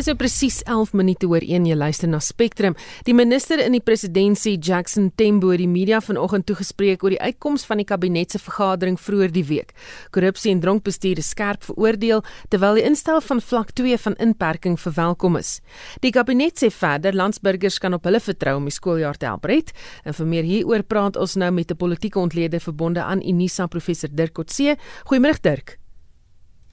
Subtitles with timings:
[0.00, 2.72] Dis so presies 11 minute oor 1 jy luister na Spectrum.
[3.04, 7.66] Die minister in die presidentskap, Jackson Tembo, het die media vanoggend toegespreek oor die uitkoms
[7.68, 9.74] van die kabinet se vergadering vroeër die week.
[10.16, 15.36] Korrupsie en dronkbestuur is skerp veroordeel terwyl die instel van vlak 2 van inperking verwelkom
[15.36, 15.58] is.
[16.00, 19.74] Die kabinet sê verder landsburgers kan op hulle vertrou om die skooljaar te help red.
[20.08, 24.08] En vir meer hieroor praat ons nou met 'n politieke ontleder verbonde aan Unisa professor
[24.08, 24.78] Dirk Coetzee.
[25.04, 25.79] Goeiemôre Dirk.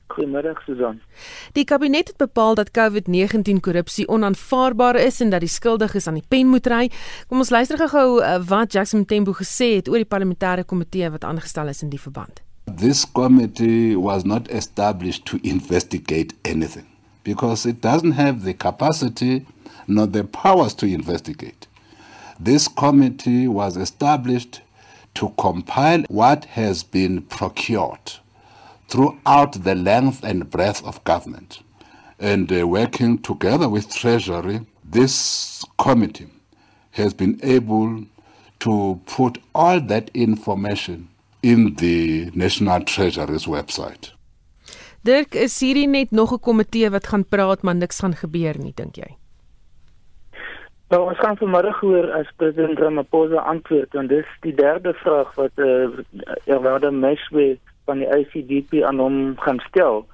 [0.07, 0.99] Goeiemôre Susan.
[1.53, 6.25] Die kabinet het bepaal dat COVID-19 korrupsie onaanvaarbaar is en dat die skuldiges aan die
[6.27, 6.87] pen moet ry.
[7.27, 11.23] Kom ons luister gou uh, wat Jackson Tembo gesê het oor die parlementêre komitee wat
[11.27, 12.41] aangestel is in die verband.
[12.77, 16.85] This committee was not established to investigate anything
[17.23, 19.45] because it doesn't have the capacity
[19.87, 21.67] nor the powers to investigate.
[22.43, 24.61] This committee was established
[25.13, 28.19] to compile what has been procured
[28.87, 31.59] throughout the length and breadth of government.
[32.19, 36.27] And uh, working together with Treasury, this committee
[36.91, 38.05] has been able
[38.59, 41.09] to put all that information
[41.43, 44.11] in the National Treasury's website.
[45.03, 48.73] Dirk, is hierdie net nog 'n komitee wat gaan praat maar niks gaan gebeur nie,
[48.75, 49.15] dink jy?
[50.89, 55.51] Nou, ons gaan vanmiddag hoor as president Ramaphosa antwoord en dis die derde vraag wat
[55.55, 56.03] eh uh,
[56.45, 60.05] Erwada Meswe van die ICDP aan hom gaan stel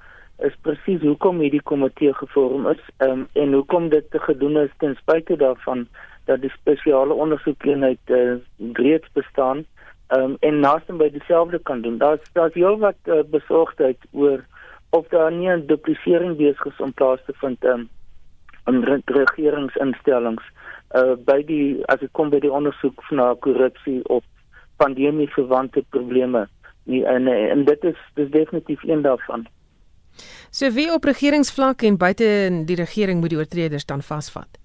[0.46, 5.36] is presies hoekom hierdie komitee gevorm is um, en hoekom dit gedoen is ten spyte
[5.42, 5.86] daarvan
[6.30, 8.34] dat die spesiale ondersoekeenheid uh,
[8.80, 9.64] reeds bestaan
[10.16, 11.98] um, en naasien by dieselfde kan doen.
[12.02, 14.44] Daar's daar's heel wat uh, besorgdheid oor
[14.90, 17.88] of daar nie 'n duplisering besig is om plaas te vind um,
[18.66, 20.44] in regeringsinstellings
[20.94, 24.24] uh, by die as dit kom by die ondersoek na korrupsie of
[24.76, 26.48] pandemie verwante probleme
[26.86, 29.46] en en dit is dis definitief een daarvan.
[30.50, 34.58] So wie op regeringsvlak en buite in die regering moet die oortreders dan vasvat?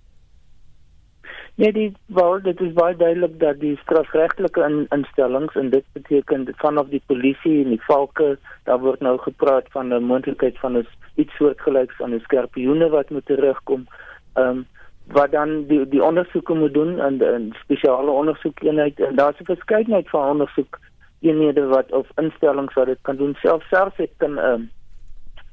[1.56, 6.47] Nee, die wel dit is baie duidelik dat die strafregtelike in, instellings en dit beteken
[6.58, 10.88] vanaf die polisie en die valke, daar word nou gepraat van 'n moontlikheid van 'n
[11.16, 13.88] iets soortgelyks aan 'n skerpioene wat moet terugkom.
[14.34, 14.68] Ehm um,
[15.12, 20.09] wat dan die die ondersoeke moet doen en 'n spesiale ondersoekeenheid en daar's 'n verskeidenheid
[20.09, 20.79] van ondersoek
[21.19, 24.69] eenhede wat of instellings wat dit kan doen self self het kan um,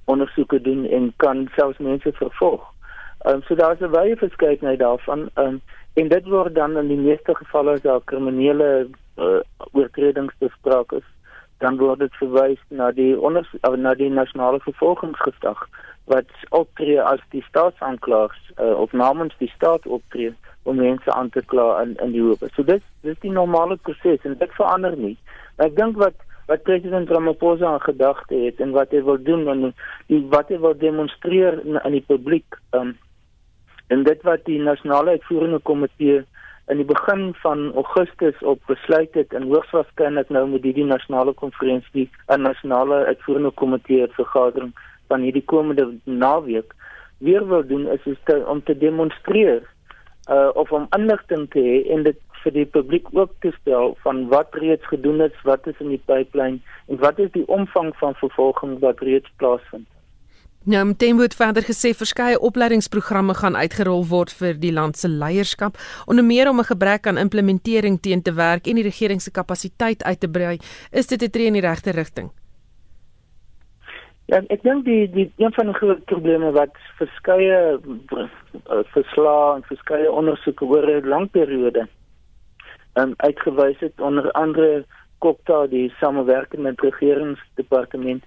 [0.05, 2.63] ondersoeke doen en kan selfs mense vervolg.
[3.19, 5.29] Ehm um, so daar's 'n baie verskeidenheid daarvan.
[5.35, 5.61] Ehm um,
[5.95, 9.41] en dit word dan in die meeste gevalle as daar kriminele uh,
[9.73, 11.07] oortredings bespreek is,
[11.59, 15.69] dan word dit verwys na die onder uh, na die nasionale vervolgingsgesag
[16.05, 21.43] wat optree as die staatsanklaers uh, of namens die staat optree om mense aan te
[21.47, 22.45] kla in in die hof.
[22.55, 25.17] So dit dis die normale proses en dit verander nie.
[25.57, 29.73] Ek dink wat wat president Ramaphosa aan gedagte het en wat hy wil doen en
[30.07, 32.93] die wat hy wil demonstreer aan die publiek um,
[33.91, 36.23] en dit wat die nasionale uitvoerende komitee
[36.71, 41.35] in die begin van Augustus op besluit het en hoogs waarskynlik nou met hierdie nasionale
[41.35, 44.73] konferensie 'n nasionale uitvoerende komitee vergadering
[45.09, 46.75] van hierdie komende naweek
[47.19, 49.63] weer wil doen is, is te, om te demonstreer
[50.31, 54.29] uh, of om inligting te hê en dit vir die publiek ook te stel van
[54.31, 58.15] wat reeds gedoen is, wat is in die pipeline en wat is die omvang van
[58.23, 59.89] vervolging wat reeds plaasvind.
[60.67, 65.79] Nou, Mtembo het verder gesê verskeie opleidingsprogramme gaan uitgerol word vir die land se leierskap,
[66.11, 70.03] onder meer om 'n gebrek aan implementering teen te werk en die regering se kapasiteit
[70.03, 70.59] uit te brei.
[70.91, 72.31] Is dit 'n tree in die regte rigting?
[74.27, 78.27] Ja, ek dink die die een van die groot probleme wat verskeie uh,
[78.95, 81.87] verslae en verskeie ondersoeke oor 'n lang periode
[82.99, 84.01] um, uitgewys het.
[84.01, 84.85] Onder andere
[85.19, 88.25] Kokta die samewerking met regeringsdepartement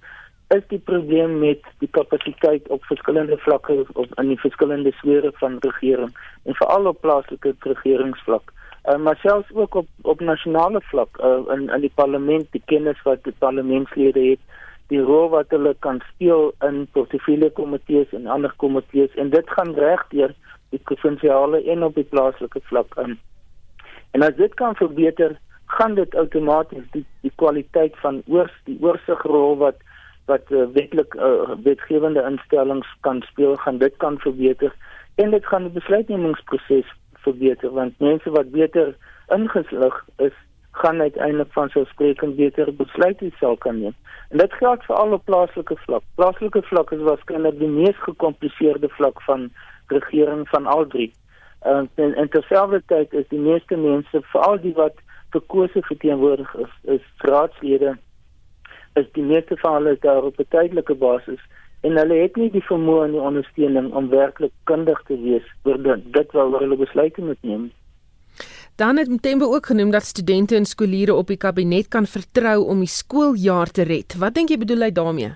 [0.55, 5.59] is die probleem met die kapasiteit op verskillende vlakke of in die verskillende sfere van
[5.65, 8.53] regering en veral op plaaslike regeringsvlak.
[8.85, 13.01] Uh, maar selfs ook op op nasionale vlak uh, in in die parlement die kennis
[13.03, 14.39] wat die parlementslede het
[14.89, 19.13] die rol wat hulle kan speel in portefeulje komitees en ander komitees.
[19.21, 20.33] En dit gaan reg deur
[20.73, 23.13] die provinsiale en op die plaaslike vlak in.
[23.13, 23.19] um,
[24.11, 29.57] En as dit kan verbeter, gaan dit outomaties die die kwaliteit van oors die oorsigrol
[29.57, 29.81] wat
[30.29, 34.73] wat uh, wetlik uh, wetgewende instellings kan speel, gaan dit kan verbeter
[35.15, 36.89] en dit gaan die besluitnemingsproses
[37.25, 38.95] verbeter want mense wat beter
[39.35, 40.35] ingeslig is,
[40.71, 43.95] gaan uiteindelik van sou spreekend beter besluite sal kan neem.
[44.29, 46.03] En dit geld vir alle plaaslike vlak.
[46.15, 49.49] Plaaslike vlak is waarskynlik die mees gekompliseerde vlak van
[49.87, 51.11] regering van al drie.
[51.65, 55.01] Uh, en en terselfdertyd is die meeste mense, veral die wat
[55.31, 57.97] verkose verteenwoordig is, is raadslede,
[58.99, 61.41] is die meeste van hulle daar op 'n tydelike basis
[61.81, 65.77] en hulle het nie die vermoë en die ondersteuning om werklik kundig te wees oor
[66.17, 67.71] dit waaroor hulle besluite moet neem.
[68.75, 72.79] Dan het Mtembe ook genoem dat studente en skooliere op die kabinet kan vertrou om
[72.79, 74.15] die skooljaar te red.
[74.15, 75.31] Wat dink jy bedoel hy daarmee?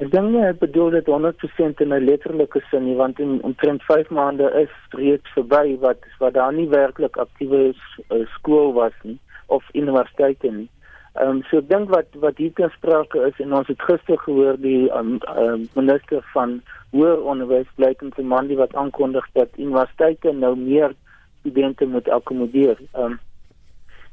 [0.00, 3.82] Ek dink nie hy bedoel dit 100% in 'n letterlike sin nie, want in omtrent
[3.82, 9.18] 5 maande is reeds verby wat wat daar nie werklik aktiewe uh, skool was nie
[9.46, 10.68] of universiteite nie.
[11.20, 14.16] Ehm um, so ek dink wat wat hier ter sprake is en ons het gister
[14.24, 16.62] gehoor die um, um, minister van
[16.96, 20.94] hoër onderwys blykend se man die wat aankondig dat universiteite nou meer
[21.40, 22.80] studente moet akkommodeer.
[22.94, 23.20] Ehm um,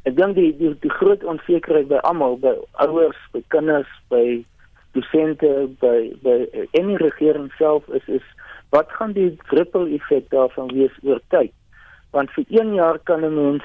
[0.03, 4.43] ek dink die, die die groot onsekerheid by almal by ouers, by kinders, by
[4.91, 6.37] dosente, by by
[6.71, 8.25] enige regering self is is
[8.69, 11.53] wat gaan die ripple effek daarvan wees oor tyd?
[12.11, 13.63] Want vir 1 jaar kan 'n mens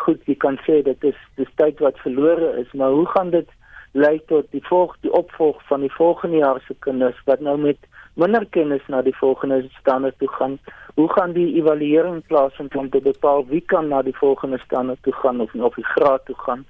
[0.00, 3.48] goed jy kan sê dit is dis tyd wat verlore is maar hoe gaan dit
[3.92, 7.88] lei tot die volg die opvolg van die volgende jaar se kinders wat nou met
[8.14, 10.58] minder kennis na die volgende stande toe gaan
[10.94, 15.14] hoe gaan die evaluering plaasvind om te bepaal wie kan na die volgende stande toe
[15.20, 16.64] gaan of of die graad toe gaan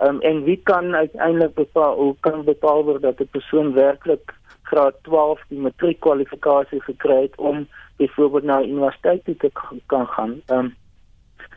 [0.00, 4.94] um, en wie kan uiteindelik bepaal hoe kan bepaal word dat 'n persoon werklik graad
[5.02, 9.50] 12 die matriekkwalifikasie gekry het om byvoorbeeld na universiteit te
[9.86, 10.74] kan gaan um,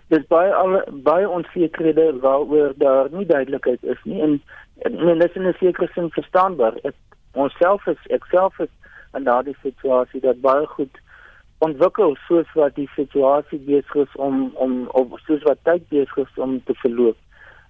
[0.07, 4.41] dis baie al baie onsekerhede waaroor daar nie duidelikheid is nie en
[4.91, 6.95] men is in 'n sekere sin verstaanbaar ek
[7.31, 8.73] onsself is ek self is
[9.13, 10.97] in daardie situasie dat baie goed
[11.57, 16.35] ontwikkel soos wat die situasie besig is om om of soos wat tyd besig is
[16.35, 17.17] om te verloop.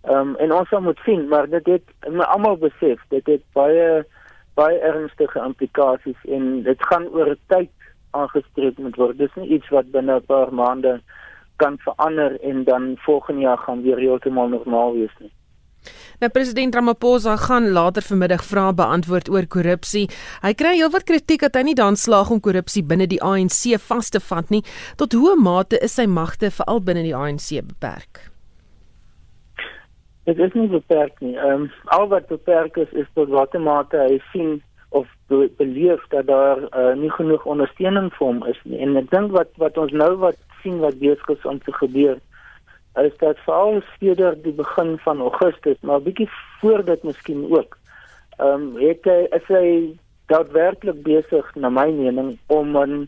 [0.03, 1.83] Ehm um, en ons moet sien maar dit het
[2.27, 4.05] almal besef dit het baie
[4.53, 7.71] baie ernstige implikasies en dit gaan oor tyd
[8.11, 9.17] aangespreek moet word.
[9.17, 11.01] Dis nie iets wat binne 'n paar maande
[11.55, 15.31] kan verander en dan volgende jaar gaan weer heeltemal normaal wees nie.
[16.19, 20.09] Nou president Ramaphosa gaan later vanmiddag vrae beantwoord oor korrupsie.
[20.41, 24.09] Hy kry heelwat kritiek dat hy nie daan slaag om korrupsie binne die ANC vas
[24.09, 24.63] te vat nie.
[24.95, 28.36] Tot hoe mate is sy magte veral binne die ANC beperk?
[30.27, 31.35] Dit is nie beperk nie.
[31.39, 34.57] Ehm um, al wat beperk is is tot watter mate hy sien
[34.89, 38.79] of beleef dat daar uh, nie genoeg ondersteuning vir hom is nie.
[38.83, 42.19] En ek dink wat wat ons nou wat sien wat besig is om te gebeur
[43.05, 46.29] is dat veral sedert die begin van Augustus maar bietjie
[46.59, 47.77] voor dit miskien ook
[48.37, 49.69] ehm um, het hy is hy
[50.31, 53.07] daadwerklik besig na my mening om 'n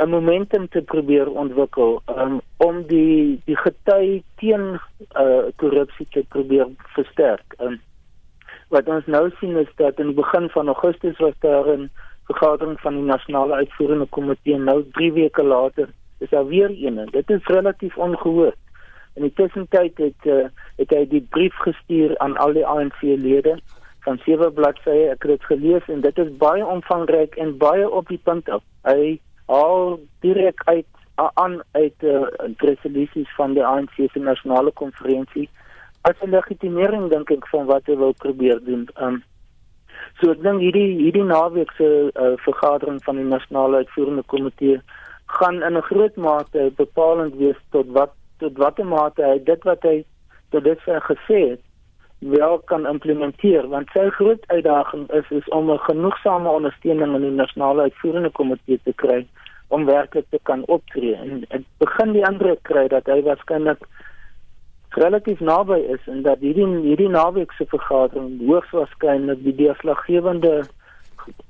[0.00, 4.80] 'n momentum te probeer ontwikkel um, om die die gety teen
[5.22, 6.66] uh, korrupsie te probeer
[6.96, 7.54] versterk.
[7.58, 7.80] Um,
[8.68, 11.90] wat ons nou sien is dat in die begin van Augustus was daar 'n
[12.30, 15.88] vergadering van die nasionale uitvoerende komitee nou 3 weke later
[16.18, 17.08] is daar weer een.
[17.10, 18.56] Dit is relatief ongehoord.
[19.14, 23.58] In die tussentyd het uh, het hy die brief gestuur aan al die ANC-lede
[24.06, 25.10] van sewe bladsye.
[25.10, 28.62] Ek het dit gelees en dit is baie omvangryk en baie op die punt op.
[28.88, 29.18] Hy
[29.50, 30.86] haal direk uit
[31.34, 32.22] aan uit uh,
[32.64, 35.48] resolusies van die ANC se nasionale konferensie
[36.08, 38.88] as 'n legitimering dink ek van wat hy wil probeer doen.
[38.96, 39.22] Um,
[40.20, 44.80] so ek dink hierdie hierdie naweek se uh, vergadering van die nasionale uitvoerende komitee
[45.38, 49.82] gaan in 'n groot mate bepalend wees tot wat tot watter mate hy dit wat
[49.82, 50.04] hy
[50.50, 50.78] tot dit
[51.10, 51.62] gesê het
[52.20, 57.30] wel kan implementeer want sy groot uitdaging is is om 'n genoegsame ondersteuning in die
[57.30, 59.26] nasionale uitvoerende komitee te kry
[59.68, 61.14] om werklik te kan optree.
[61.14, 63.86] En ek begin die ander kry dat hy waarskynlik
[64.88, 70.64] relatief naby is en dat hierdie hierdie naweek se vergadering hoogs waarskynlik die deurslaggewende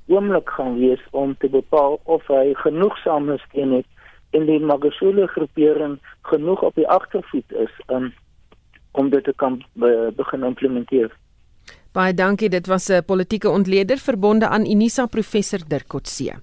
[0.07, 3.85] oomblik gaan wees om te bepaal of hy genoegsame steun het
[4.37, 5.97] en die Magashule groepering
[6.29, 8.11] genoeg op die agtervoet is um,
[8.91, 11.11] om dit te kan be begin implementeer.
[11.91, 16.33] Baie dankie, dit was 'n politieke ontleder verbonde aan Unisa professor Dirk Coetzee.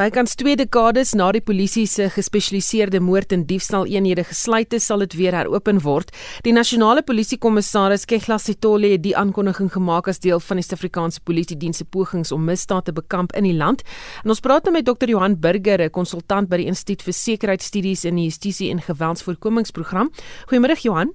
[0.00, 4.98] Bykans 2 dekades na die polisie se gespesialiseerde moord en diefstal eenhede gesluit is, sal
[5.04, 6.08] dit weer heropen word.
[6.46, 11.58] Die nasionale polisiekommissaris Kegla Sitole het die aankondiging gemaak as deel van die Suid-Afrikaanse Polisie
[11.60, 13.84] Diens se pogings om misdaad te bekamp in die land.
[14.24, 15.12] En ons praat nou met Dr.
[15.12, 20.10] Johan Burger, 'n konsultant by die Instituut vir Sekuriteitsstudies in die Justisie en Geweldsvoorkomingsprogram.
[20.48, 21.12] Goeiemôre Johan.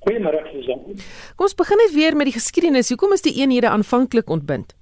[0.00, 0.80] Goeiemôre Susan.
[1.36, 2.88] Kom ons begin net weer met die geskiedenis.
[2.88, 4.72] Hoekom is die eenhede aanvanklik ontbind?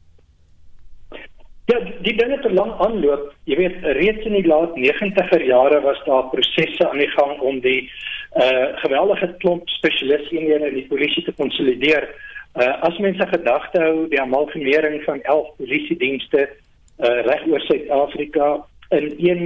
[1.69, 3.33] Ja, die dinge te lank aanloop.
[3.51, 7.61] Jy weet, reeds in die laat 90er jare was daar prosesse aan die gang om
[7.65, 7.91] die
[8.39, 12.09] uh geweldige klomp spesialiste in die polisie te konsolideer.
[12.57, 18.49] Uh as mense gedagte hou die amalgamering van 11 polisiedienste uh reg oor Suid-Afrika
[18.97, 19.43] in een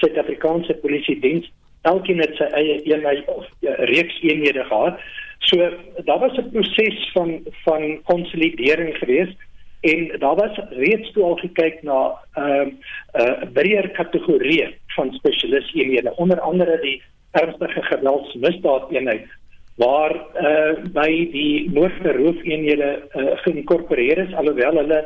[0.00, 1.50] Suid-Afrikaanse polisiediens,
[1.84, 5.00] elkeen het sy eie eenheid of uh, reeks eenhede gehad.
[5.38, 5.56] So
[6.04, 9.36] daar was 'n proses van van konsolidering geweest
[9.80, 11.98] en daar was reeds toe al gekyk na
[12.36, 12.78] 'n uh, 'n
[13.20, 19.26] uh, breër kategorie van spesialisteenhede onder andere die ernstige geweldsmisdaadeenheid
[19.74, 25.00] waar uh, by die moordverhoofeenhede uh, geïnkorporeer is alhoewel hulle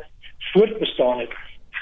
[0.52, 1.32] voortbestaan het.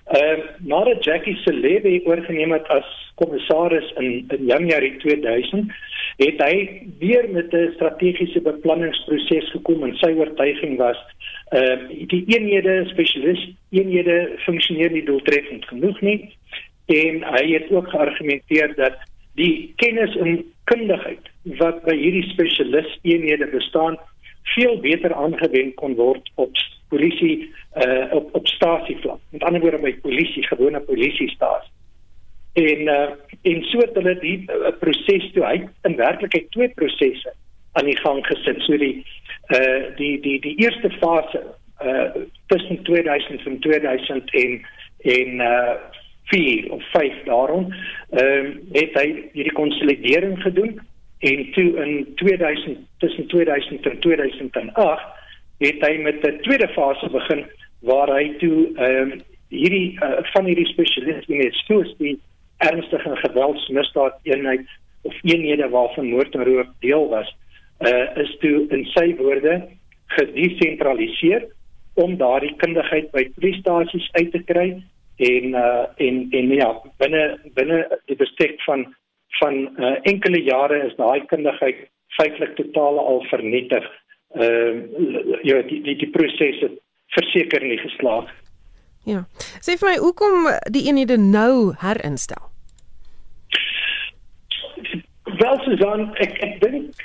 [0.07, 5.73] Ehm uh, nadat Jackie Celebi oorgeneem het as kommissaris in in Januarie 2000,
[6.17, 11.01] het hy weer met 'n strategiese beplanningsproses gekom en sy oortuiging was
[11.53, 11.77] uh
[12.13, 16.19] die eenhede spesialis eenhede funksioneer nie doeltreffend genoeg nie
[16.87, 18.97] en hy het ook geargumenteer dat
[19.35, 21.31] die kennis en kundigheid
[21.61, 23.99] wat by hierdie spesialis eenhede bestaan
[24.55, 26.51] veel beter aangewend kon word op
[26.89, 29.21] polisie uh op op stasievlak.
[29.31, 31.73] Met ander woorde by polisie gewone polisiestasie
[32.57, 33.09] en uh
[33.47, 37.33] en so het hulle die uh, proses toe hy in werklikheid twee prosesse
[37.79, 38.63] aan die gang gesit.
[38.67, 39.05] So die
[39.55, 41.43] uh die die die eerste fase
[41.85, 44.59] uh tussen 2000 en 2000 en
[45.17, 45.77] en uh
[46.27, 47.73] 4 of 5 daarom
[48.11, 50.81] ehm uh, het hy hierdie konsolidering gedoen
[51.19, 55.05] en toe in 2000 tussen 2000 en 2008
[55.59, 57.45] het hy met 'n tweede fase begin
[57.81, 62.19] waar hy toe ehm uh, hierdie uh, van hierdie spesialiste in soos die
[62.59, 64.67] ernstige geweldsmisdaad eenheid
[65.03, 67.37] of eenhede waarvan moord en roof deel was
[67.79, 69.57] uh, is toe in sy woorde
[70.17, 71.47] gedesentraliseer
[71.95, 74.69] om daardie kundigheid by polisiestasies uit te kry
[75.17, 76.71] en uh, en en ja
[77.03, 77.25] binne
[77.59, 78.87] binne die bestek van
[79.41, 81.87] van uh, enkele jare is daai kundigheid
[82.17, 83.85] feitelik totaal al vernietig.
[84.41, 86.77] Ehm uh, ja die die die proses het
[87.17, 88.29] verseker nie geslaag.
[89.07, 89.23] Ja.
[89.63, 92.43] Sê vir my hoekom die eenhede nou herinstel?
[95.39, 97.05] Wel Susan, ek ek dink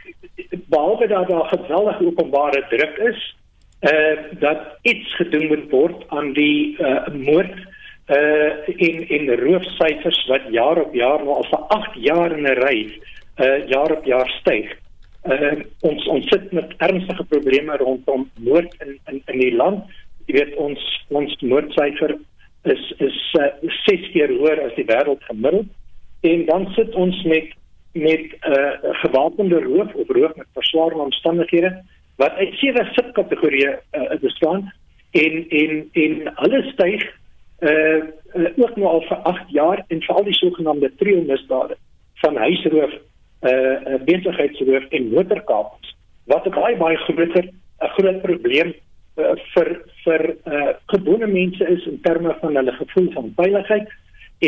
[0.74, 3.22] behalwe dat daar geweldige openbare druk is,
[3.91, 7.53] uh dat iets gedoen moet word aan die uh moord
[8.13, 12.77] uh in in roofsyfers wat jaar op jaar al vir 8 jaar in 'n ry
[13.46, 14.74] uh jaar op jaar styg.
[15.25, 19.86] Uh ons ons sit met ernstige probleme rondom moord in in in die land.
[20.31, 22.13] Jy weet ons ons moordsyfer
[22.71, 23.50] is is uh,
[23.83, 25.67] 6 keer hoër as die wêreld gemiddeld.
[26.23, 27.50] En dan sit ons met
[27.91, 31.71] met 'n uh, gewapende roof of roof met verswaarde omstandighede
[32.15, 34.71] wat uit sewe subkategorieë uh, bestaan.
[35.11, 37.03] En en en alles styg
[37.59, 38.00] uh,
[38.35, 41.75] uh ook nou al vir 8 jaar en veral die sogenaamde trio misdade
[42.23, 42.93] van huisroof
[43.51, 47.45] uh besigheidsroof en motorkapings wat 'n baie baie groter
[47.81, 48.73] 'n groot probleem
[49.22, 49.70] uh, vir
[50.04, 53.90] vir uh gewone mense is in terme van hulle gevoel van veiligheid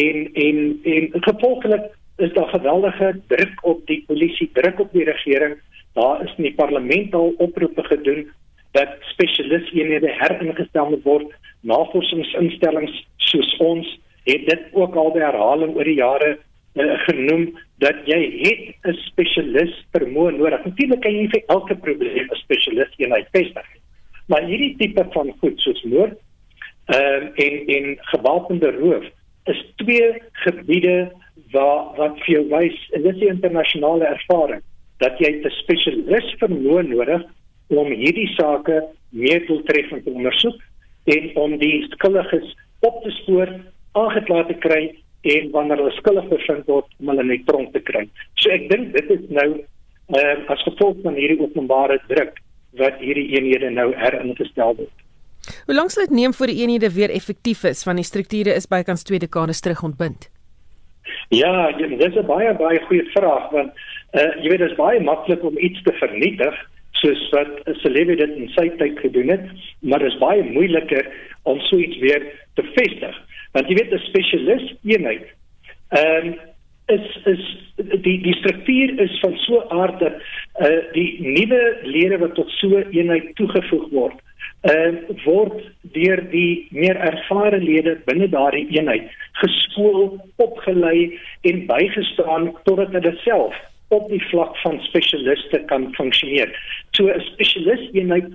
[0.03, 5.57] en en en gevolglik is daar geweldige druk op die polisie, druk op die regering.
[5.93, 8.27] Daar is in die parlement al oproepe gedoen
[8.71, 11.33] dat spesialisteenhede heringestel moet word.
[11.61, 17.49] Navorsingsinstellings soos ons het dit ook al by herhaling oor die jare uh, genoem
[17.83, 20.65] dat jy het 'n spesialis vermoë nodig.
[20.65, 23.67] Natuurlik kan jy vir elke probleem 'n spesialis eenheid vestig.
[24.33, 26.17] Maar hierdie tipe van goed soos moord
[26.91, 29.05] ehm uh, en en gewapende roof
[29.51, 30.07] is twee
[30.45, 31.11] gebiede
[31.51, 34.63] waar wat vir jou wys en dit is 'n internasionale ervaring
[34.97, 37.23] dat jy 'n spesialis vermoë nodig
[37.67, 40.59] om hierdie sake meer doeltreffend te ondersoek
[41.15, 43.49] en om die skuldiges op te spoor,
[43.91, 44.83] aangekla te kry
[45.21, 48.07] en wanneer hulle skuldig bevind word om hulle net tronk te kry.
[48.35, 49.49] So ek dink dit is nou
[50.17, 52.41] uh, as gevolg van hierdie openbare druk
[52.79, 55.03] wat hierdie eenhede nou heringestel word.
[55.65, 58.69] Hoe lank sal dit neem voor die eenhede weer effektief is want die strukture is
[58.71, 60.29] bykans twee dekades terug ontbind?
[61.29, 63.71] Ja, dit is 'n baie baie goeie vraag want
[64.13, 66.55] uh, jy weet dit is baie maklik om iets te vernietig
[66.91, 67.51] soos wat
[67.83, 69.45] celebrity dit in sy tyd gedoen het,
[69.81, 71.07] maar dit is baie moeiliker
[71.43, 72.23] om so iets weer
[72.55, 73.15] te vestig.
[73.51, 75.27] Want jy weet 'n spesialis eenheid
[75.89, 76.35] ehm um,
[76.85, 77.43] is is
[78.03, 80.13] die die struktuur is van so aard dat
[80.59, 84.19] uh, die nuwe lede wat tot so eenheid toegevoeg word
[84.69, 84.91] uh,
[85.25, 85.59] word
[85.95, 89.11] deur die meer ervare lede binne daardie eenheid
[89.41, 93.57] geskool, opgelei en bygestaan totdat hulle self
[93.93, 96.49] op die vlak van spesialiste kan funksioneer.
[96.97, 98.29] So 'n spesialis eenheid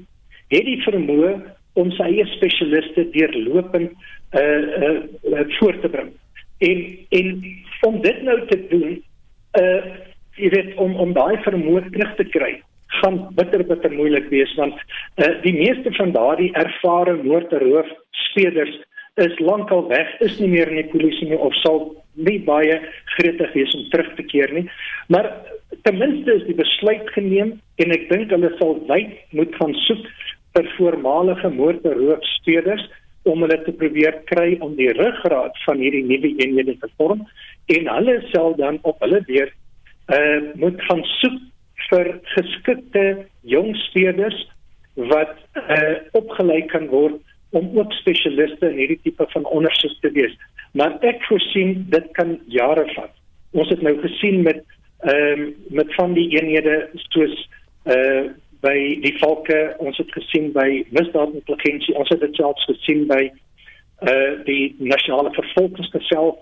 [0.54, 1.32] het die vermoë
[1.74, 3.92] om sy eie spesialiste deurlopend
[4.36, 4.96] uh uh,
[5.32, 6.10] uh voor te bring.
[6.58, 7.28] En en
[7.86, 9.02] om dit nou te doen,
[9.60, 9.82] uh
[10.38, 12.52] jy weet om om daai vermoë terug te kry,
[13.00, 17.90] gaan bitter bitter moeilik wees want uh, die meeste van daardie ervare moordroof
[18.28, 18.76] speders
[19.18, 22.76] is lankal weg, is nie meer in die polisie nie of sal nie baie
[23.16, 24.64] gretig wees om terug te keer nie.
[25.10, 25.26] Maar
[25.82, 30.06] ten minste is die besluit geneem en ek dink hulle sal wyd moet gaan soek
[30.54, 32.86] vir voormalige motorroofspeders
[33.22, 37.24] om hulle te probeer kry om die ruggraat van hierdie nuwe eenhede te vorm
[37.76, 39.54] en hulle sal dan op hulle beurt
[40.14, 41.40] uh, moet gaan soek
[41.88, 43.04] vir geskikte
[43.48, 44.38] jong speders
[45.10, 47.20] wat uh, opgelei kan word
[47.56, 50.34] om ook spesialiste in hierdie tipe van ondersoek te wees.
[50.76, 53.14] Maar ek voorsien dit kan jare vat.
[53.56, 54.64] Ons het nou gesien met
[55.06, 57.34] ehm um, met van die eenhede soos
[57.86, 58.26] uh
[58.64, 63.28] by die valke, ons het gesien by misdaadintelligensie, ons het dit selfs gesien by
[64.06, 66.36] uh die nasionale vervolgingsgesag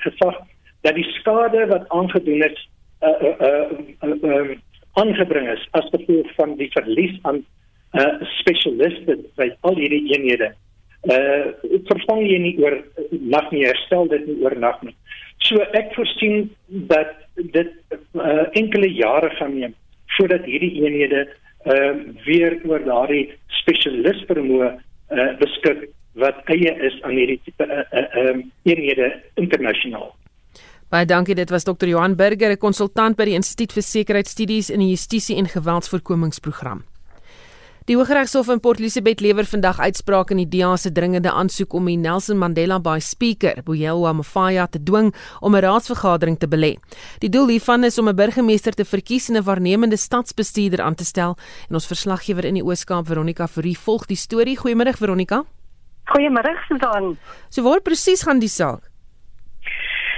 [0.00, 0.38] gesag
[0.80, 2.62] dat die skade wat aangedoen is
[3.04, 4.54] uh uh uh, uh um,
[5.00, 7.42] aangebring is as gevolg van die verlies aan
[8.00, 10.52] uh spesialiste by al hierdie eenhede.
[11.04, 11.52] Uh
[11.90, 12.78] vervang jy nie oor
[13.10, 14.96] nag nie herstel dit nie oor nag nie.
[15.44, 16.50] So ek voorsien
[16.88, 17.72] dat dit
[18.14, 19.76] uh, enkele jare gaan neem
[20.16, 21.26] voordat hierdie eenhede
[21.64, 21.92] uh
[22.26, 23.30] weer oor daardie
[23.62, 30.12] spesialist vermoë uh beskik wat eie is aan hierdie tipe uh, uh um eenhede internasionaal.
[30.92, 31.88] Baie dankie, dit was Dr.
[31.88, 36.84] Johan Burger, 'n konsultant by die Instituut vir Sekuriteitsstudies in die Justisie en Geweldsvoorkomingsprogram.
[37.90, 41.88] Die Hooggeregshof in Port Elizabeth lewer vandag uitspraak in die DA se dringende aansoek om
[41.90, 45.10] die Nelson Mandela Bay Speaker, Boyelwa Mafaya, te dwing
[45.40, 46.76] om 'n raadsvergadering te belê.
[47.18, 51.04] Die doel hiervan is om 'n burgemeester te verkies en 'n waarnemende stadsbestuurder aan te
[51.04, 51.36] stel.
[51.68, 54.56] En ons verslaggewer in die Oos-Kaap, Veronica Fourie, volg die storie.
[54.56, 55.44] Goeiemôre Veronica.
[56.06, 57.18] Goeiemôre Susan.
[57.48, 58.91] So waar presies gaan die saak?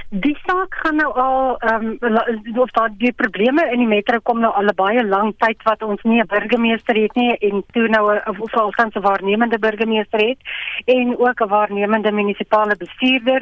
[0.09, 4.39] Die saak gaan nou al ehm um, of daar die probleme in die metro kom
[4.39, 8.13] nou al baie lank tyd wat ons nie 'n burgemeester het nie en toe nou
[8.13, 10.37] 'n gaan se waarnemende burgemeester het
[10.85, 13.41] en ook 'n waarnemende munisipale bestuurder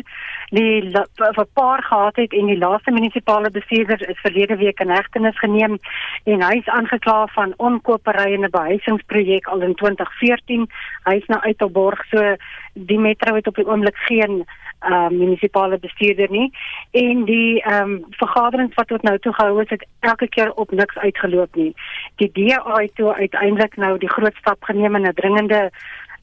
[0.51, 4.89] die vir 'n paar gehad het en die laaste munisipale bestuurder is verlede week in
[4.89, 5.77] hegtenis geneem
[6.24, 10.70] en hy is aangekla van onkopery in 'n behuisingsprojek al in 2014
[11.03, 12.36] hy is nou uit op borg so
[12.74, 14.46] die metro het op die oomblik geen
[14.90, 16.52] uh, munisipale bestuurder nie
[16.92, 20.72] en die ehm um, vergaderings wat tot nou toe gehou is het elke keer op
[20.72, 21.74] niks uitgeloop nie.
[22.16, 25.72] Die DA het toe uiteindelik nou die groot stap geneem en 'n dringende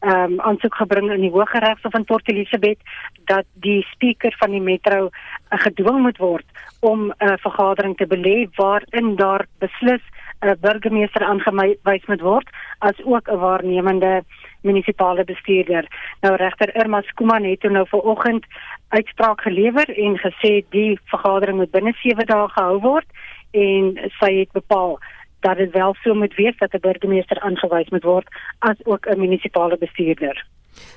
[0.01, 2.79] ehm um, aansoek gebring in die Hooggeregshof in Port Elizabeth
[3.25, 6.47] dat die spreker van die metro uh, gedwing moet word
[6.81, 10.01] om 'n uh, vergadering te belê waarin daar beslis
[10.41, 14.25] 'n uh, burgemeester aangewys moet word as ook 'n waarnemende
[14.63, 15.87] munisipale bestuurder.
[16.21, 18.47] Nou regter Irma Skuman het nou vanoggend
[18.89, 23.07] uitspraak gelewer en gesê die vergadering moet binne 7 dae gehou word
[23.51, 24.99] en sy het bepaal
[25.41, 29.19] dat dit wel so moet wees dat 'n burgemeester aangewys moet word as ook 'n
[29.19, 30.47] munisipale bestuurder.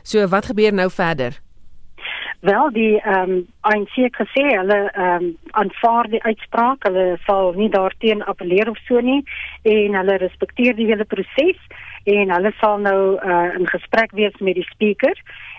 [0.01, 1.39] So wat gebeur nou verder?
[2.39, 7.53] Wel die ehm um, ANC het gesê hulle ehm um, aanvaar die uitspraak, hulle sal
[7.53, 9.23] nie daarteen appeleer of so nie
[9.61, 11.59] en hulle respekteer die hele proses
[12.03, 15.15] en hulle sal nou uh, in gesprek wees met die spreker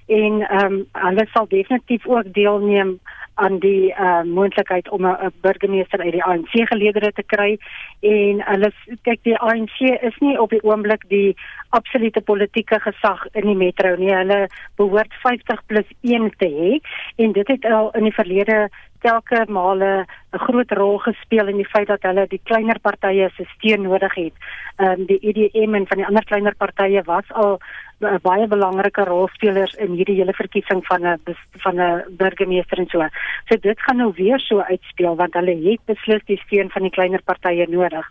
[0.07, 2.99] en ehm um, hulle sal definitief ook deelneem
[3.35, 7.59] aan die uh, moontlikheid om 'n burgemeester uit die ANC geleedere te kry
[8.01, 8.71] en hulle
[9.03, 11.37] kyk die ANC is nie op die oomblik die
[11.69, 14.15] absolute politieke gesag in die metro nie.
[14.15, 16.79] Hulle behoort 50 plus 1 te hê
[17.17, 18.69] en dit het al in die verlede
[19.05, 23.45] telke male 'n groot rol gespeel in die feit dat hulle die kleiner partye se
[23.55, 24.35] steun nodig het.
[24.77, 27.61] Ehm um, die EDM en van die ander kleiner partye was al
[28.01, 31.19] 'n baie belangrike rolspelers in hierdie hele verkiesing van 'n
[31.65, 33.09] van 'n burgemeester en so.
[33.49, 36.91] So dit gaan nou weer so uitspeel want hulle het beslis die steun van die
[36.91, 38.11] kleiner partye nodig.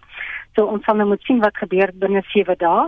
[0.55, 2.87] So ons sal nou moet sien wat gebeur binne 7 dae.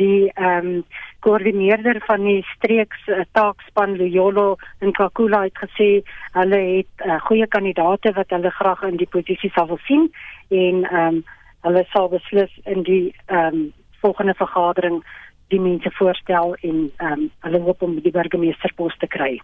[0.00, 0.84] Die ehm um,
[1.20, 5.88] koördineerder van die streeks uh, taakspan Loyolo in Kakula het gesê
[6.36, 10.08] hulle het uh, goeie kandidaate wat hulle graag in die posisie sal wil sien
[10.48, 11.20] en ehm um,
[11.66, 13.66] hulle sal beslis in die ehm um,
[14.00, 15.02] volgende vergadering
[15.50, 19.34] die mense voorstel en ehm um, hulle hoop om die burgemeesterspos te kry.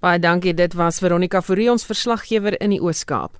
[0.00, 3.34] Baie dankie, dit was Veronica Fourie ons verslaggewer in die Oos-Kaap.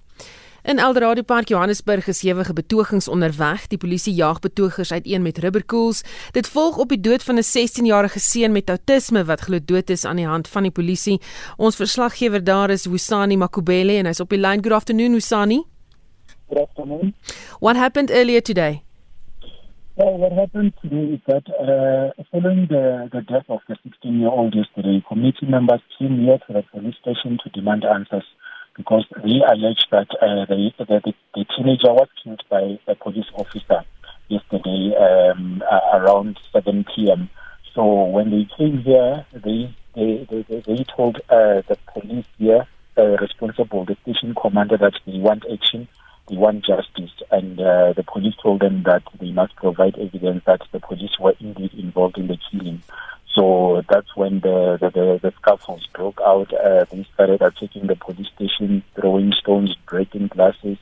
[0.68, 3.66] In Eldorado Park Johannesburg is ewige betogings onderweg.
[3.66, 6.02] Die polisie jaag betogers uiteen met rubberkoels.
[6.36, 10.04] Dit volg op die dood van 'n 16-jarige seun met outisme wat glo dood is
[10.04, 11.20] aan die hand van die polisie.
[11.56, 14.62] Ons verslaggewer daar is Wusani Makubele en hy's op die line.
[14.62, 15.62] Good afternoon Wusani.
[16.48, 17.14] Good afternoon.
[17.60, 18.82] What happened earlier today?
[19.94, 24.30] Well, what happened today is that uh, following the, the death of the 16 year
[24.30, 28.24] old yesterday, committee members came here to the police station to demand answers.
[28.78, 33.84] Because they allege that uh, the, the, the, teenager was killed by a police officer
[34.28, 35.62] yesterday um,
[35.92, 37.28] around 7 p.m.
[37.74, 43.16] So when they came here, they they, they, they told uh, the police here uh,
[43.18, 45.88] responsible, the station commander, that they want action
[46.28, 50.60] they want justice, and uh, the police told them that they must provide evidence that
[50.72, 52.82] the police were indeed involved in the killing.
[53.38, 56.52] So that's when the the, the, the scuffles broke out.
[56.52, 60.78] Uh, they started attacking the police station, throwing stones, breaking glasses,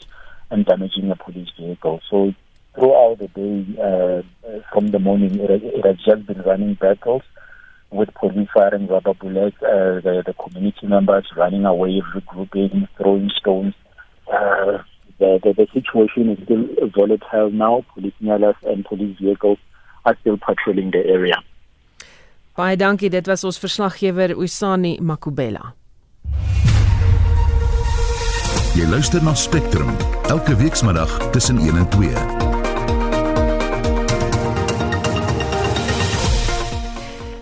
[0.51, 2.01] and damaging a police vehicle.
[2.09, 2.33] So
[2.75, 7.25] throughout the day, uh, from the morning, it, it has just been running battles
[7.91, 13.75] with police firing rubber bullets, uh, the, the community members running away, regrouping, throwing stones.
[14.33, 14.79] Uh,
[15.19, 16.65] the, the, the situation is still
[16.97, 17.85] volatile now.
[17.93, 19.59] Police and police vehicles
[20.07, 21.43] are still patrolling the area.
[22.57, 25.75] Baie dankie, dit was ons verslaggewer Usani Makubela.
[28.77, 29.93] Jy luister na Spectrum
[30.33, 32.36] elke weekmiddag tussen 1 en 2.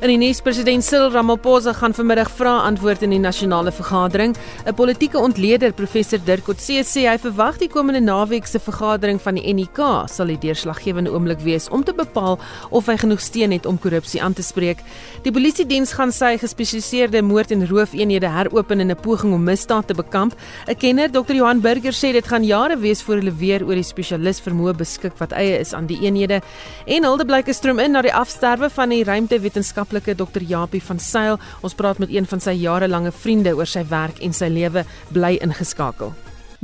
[0.05, 4.35] In die nuus president Cyril Ramaphosa gaan vanmiddag vra antwoord in die nasionale vergadering.
[4.67, 9.35] 'n Politieke ontleder, professor Dirk Coetzee sê hy verwag die komende naweek se vergadering van
[9.35, 12.39] die NEK sal die deurslaggewende oomblik wees om te bepaal
[12.71, 14.85] of hy genoeg steun het om korrupsie aan te spreek.
[15.23, 19.87] Die polisie diens gaan sy gespesialiseerde moord en roofeenhede heropen in 'n poging om misdaad
[19.87, 20.35] te bekamp.
[20.69, 21.33] 'n Kenner, Dr.
[21.33, 25.17] Johan Burger sê dit gaan jare wees voor hulle weer oor die spesialis vermoë beskik
[25.19, 26.43] wat eie is aan die eenhede.
[26.87, 30.43] En hulde blyke stroom in na die afsterwe van die ruimtewetenskap maatskaplike Dr.
[30.43, 31.39] Japie van Sail.
[31.63, 35.39] Ons praat met een van sy jarelange vriende oor sy werk en sy lewe bly
[35.41, 36.15] ingeskakel.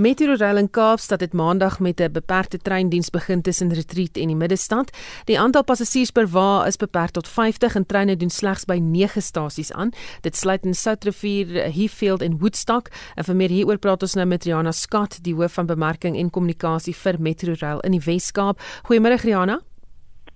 [0.00, 4.90] Metrorail in Kaapstad het maandag met 'n beperkte treindiens begin tussen Retreat en die Middestad.
[5.26, 9.22] Die aantal passasiers per wa is beperk tot 50 en treine doen slegs by 9
[9.22, 9.90] stasies aan.
[10.22, 12.88] Dit sluit in Soutrivier, Heathfield en Woodstock.
[13.14, 16.30] En vir meer hieroor praat ons nou met Riana Scott, die hoof van bemarking en
[16.30, 18.60] kommunikasie vir Metrorail in die Wes-Kaap.
[18.88, 19.60] Goeiemôre Riana.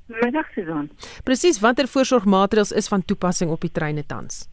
[0.07, 0.91] Middag Susan.
[1.25, 4.49] Presies watter voorsorgmaatreëls is van toepassing op die treine tans?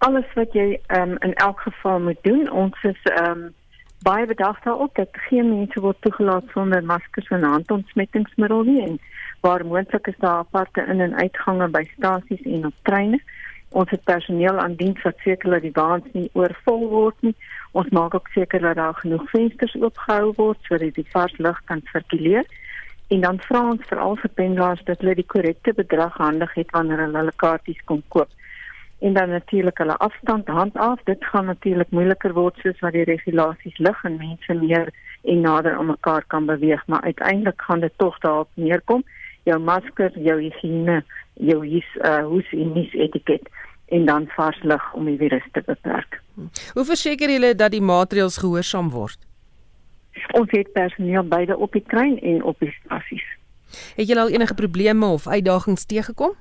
[0.00, 3.50] Alles wat jy um, in elk geval moet doen, ons is um,
[4.00, 8.96] baie bedag daarop dat geen mense word toegelaat sonder maskers en handontsmettingsmiddel nie en
[9.44, 13.20] waar moontlik is daar aparte in- en uitgange by stasies en op treine.
[13.76, 17.36] Ons het personeel aan diens wat seker dat die waans nie oorvol word nie.
[17.76, 21.84] Ons maak ook seker dat daar genoeg vensters oopgehou word sodat die vars lug kan
[21.92, 22.48] sirkuleer
[23.10, 27.02] en dan vra ons veral vir pendelaars dat hulle die korrekte bedrag handig het wanneer
[27.04, 28.30] hulle hulle kaartjies kom koop.
[29.00, 31.00] En dan natuurlik hulle afstand hand af.
[31.04, 34.92] Dit gaan natuurlik moeiliker word soos wat die regulasies lig en mense meer
[35.22, 39.02] en nader aan mekaar kan beweeg, maar uiteindelik gaan dit tog daarop neerkom.
[39.48, 41.00] Jou masker, jou higiëne,
[41.34, 43.48] jou his uh hoes en nis etiket
[43.90, 46.20] en dan vars lig om die virus te beperk.
[46.72, 49.18] Hoe verseker julle dat die maatreëls gehoorsaam word?
[50.32, 53.26] Ons het personeel beide op die trein en op die stasies.
[53.96, 56.34] Het jy al enige probleme of uitdagings teëgekom?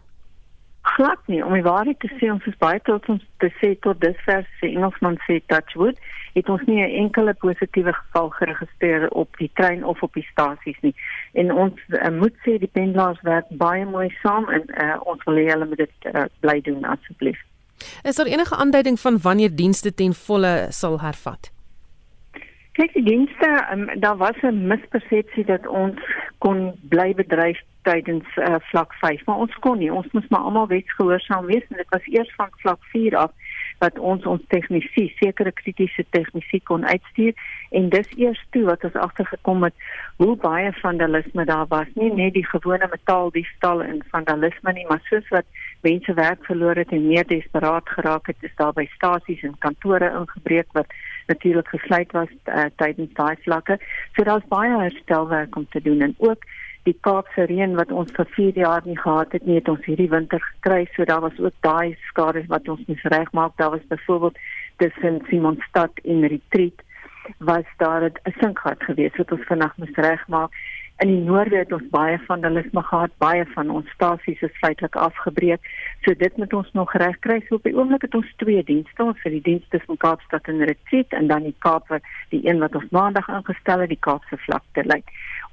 [0.81, 1.45] Glad nie.
[1.45, 4.69] Om die waarheid te sê, ons is baie trots om te sê tot dusver se
[4.69, 5.99] Engelsman sê Touchwood,
[6.33, 10.79] het ons nie 'n enkele positiewe geval geregistreer op die trein of op die stasies
[10.81, 10.95] nie.
[11.33, 15.35] En ons uh, moet sê die pendelaars werk baie mooi saam en uh, ons wil
[15.35, 17.39] hê hulle moet dit uh, bly doen asseblief.
[18.03, 21.51] Is daar enige aanduiding van wanneer dienste ten volle sal hervat?
[22.77, 25.99] Kyk die dienste, um, daar was 'n mispersepsie dat ons
[26.37, 29.93] kon bly bedryf tydens uh, vlak 5, maar ons kon nie.
[29.93, 33.31] Ons moes maar almal wetsgehoorsaam wees en dit was eers van vlak 4 af
[33.79, 37.33] wat ons ons tegnisi sekere kritiese tegnisi kon uitstuur
[37.77, 39.85] en dis eers toe wat ons agtergekom het
[40.19, 45.27] hoe baie vandalisme daar was nie net die gewone metaaldiefstal en vandalisme nie maar soos
[45.35, 45.47] wat
[45.87, 50.11] mense werk verloor het en meer desperaat geraak het is daar by stasies en kantore
[50.21, 50.91] ingebreek wat
[51.29, 53.79] natuurlik gesluit was uh, tydens daai vlakke
[54.15, 56.49] so daar's baie herstelwerk om te doen en ook
[56.87, 60.09] die Kaapse reën wat ons vir 4 jaar nie gehad het nie, het ons hierdie
[60.09, 60.85] winter gekry.
[60.95, 63.57] So daar was ook daai skade wat ons moes regmaak.
[63.57, 64.37] Daar was byvoorbeeld
[64.81, 66.85] tussen Simonstad en Retreat
[67.37, 70.51] was daar 'n sinkgat gewees wat ons vandag moes regmaak.
[70.99, 75.69] In die noorde het ons baie vandalisme gehad, baie van ons stasies is feitelik afgebreek.
[76.03, 77.37] So dit moet ons nog regkry.
[77.47, 80.59] So op die oomblik het ons twee dienste, ons vir die diens tussen Kaapstad en
[80.67, 81.87] Retreat en dan die Kaap,
[82.33, 85.05] die een wat ons maandag ingestel het, die Kaapse vlakte lyn.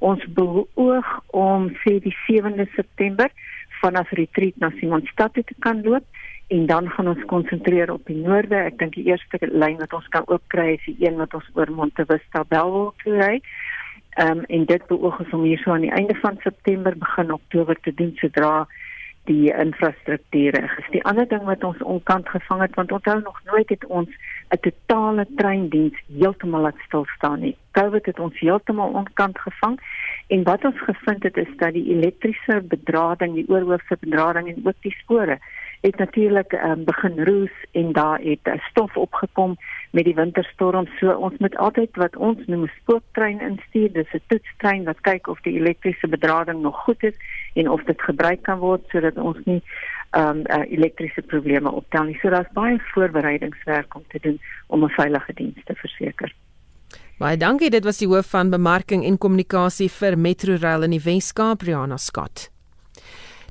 [0.02, 3.30] Ons beoog om sê die 7de September
[3.78, 6.04] vanaf Retreat na Simonstad te kan loop
[6.46, 8.58] en dan gaan ons konsentreer op die noorde.
[8.66, 11.70] Ek dink die eerste lyn wat ons kan oopkry is die een wat ons oor
[11.74, 13.34] Montevista Bellville toe ry.
[14.16, 17.32] Ehm um, en dit beoog ons om hier so aan die einde van September begin
[17.32, 18.66] Oktober te doen sodra
[19.28, 20.86] die infrastrukture is.
[20.94, 24.08] Die ander ding wat ons onkant gevang het want onthou nog nooit het ons
[24.54, 27.56] 'n totale treindiens heeltemal laat stil staan nie.
[27.70, 29.76] COVID het ons heeltemal onkant gevang
[30.26, 34.80] en wat ons gevind het is dat die elektriese bedrading, die oorhoofse bedrading en ook
[34.80, 35.38] die spore
[35.80, 39.56] het natuurlik um, begin roes en daar het uh, stof opgekom
[39.90, 40.88] met die winterstorm.
[41.00, 43.92] So ons moet altyd wat ons noem 'n spooktrein instuur.
[43.92, 47.16] Dis 'n toetstrein wat kyk of die elektriese bedrading nog goed is
[47.54, 49.62] en of dit gebruik kan word sodat ons nie
[50.10, 52.18] ehm um, uh, elektriese probleme optel nie.
[52.22, 56.34] So daar's baie voorbereidingswerk om te doen om 'n veilige diens te verseker.
[57.18, 57.70] Baie dankie.
[57.70, 62.55] Dit was die hoof van bemarking en kommunikasie vir Metrorail in die Wes-Kaap, Riana Scott.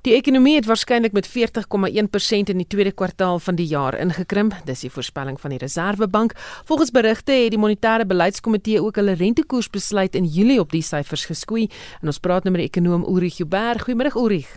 [0.05, 4.83] Die ekonomie het waarskynlik met 40,1% in die tweede kwartaal van die jaar ingekrimp, dis
[4.85, 6.35] die voorspelling van die Reserwebank.
[6.69, 11.65] Volgens berigte het die monetêre beleidskomitee ook hulle rentekoersbesluit in Julie op die syfers geskoei.
[12.03, 13.81] En ons praat nou met die ekonom Ulrich Huber.
[13.81, 14.51] Goeiemôre Ulrich.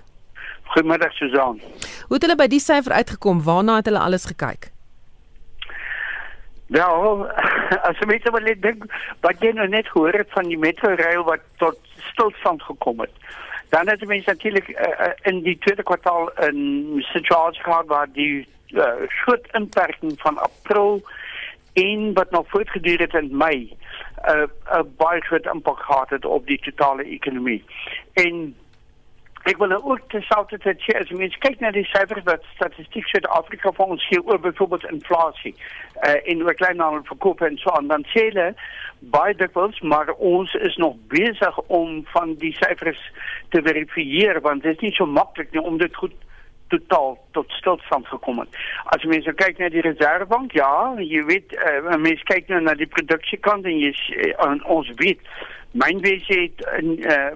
[0.75, 1.65] Goeiemôre Susan.
[2.11, 3.41] Hoe het hulle by die syfer uitgekom?
[3.49, 4.69] Waarna het hulle alles gekyk?
[6.77, 7.25] Wel,
[7.89, 8.85] as net maar net dink
[9.25, 11.81] wat jy nou net gehoor het van die metrorail wat tot
[12.13, 13.17] stilstand gekom het.
[13.69, 18.85] Dan het mense natuurlik uh, in die tweede kwartaal 'n situasie gehad waar die uh,
[19.07, 21.03] groot inperking van April
[21.73, 23.77] en wat nog voortgeduur het in Mei
[24.25, 27.65] 'n uh, 'n baie groot impak gehad het op die totale ekonomie.
[28.13, 28.57] En
[29.47, 33.71] Ek wil nou ook terselfdertyd sê as mens kyk na die syfers wat Statistiek Suid-Afrika
[33.77, 38.07] vir ons gee oor byvoorbeeld inflasie uh, en oor kleinhandel verkoop en so aan dan
[38.13, 38.49] sê hulle
[39.15, 43.03] baie dikwels maar ons is nog besig om van die syfers
[43.55, 46.17] te verifieer want dit is nie so maklik nie om dit goed
[46.69, 48.57] totaal tot stilstand gekom het.
[48.93, 52.75] As mens nou kyk na die reservebank, ja, jy weet, uh, mens kyk nou na
[52.77, 53.95] die produksiekant en jy
[54.29, 55.23] uh, ons weet
[55.73, 57.33] mynwese het in uh,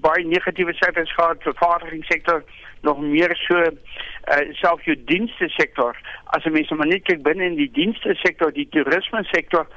[0.00, 1.42] baie negatiewe syfers gehad.
[1.42, 2.42] Vir vervaardigingssektor
[2.80, 5.96] nog meer so uh, selfs jou dienste sektor
[6.36, 9.68] as jy mens maar net kyk binne in die dienste sektor die toerisme sektor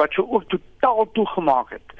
[0.00, 1.94] wat so ook totaal toegemaak het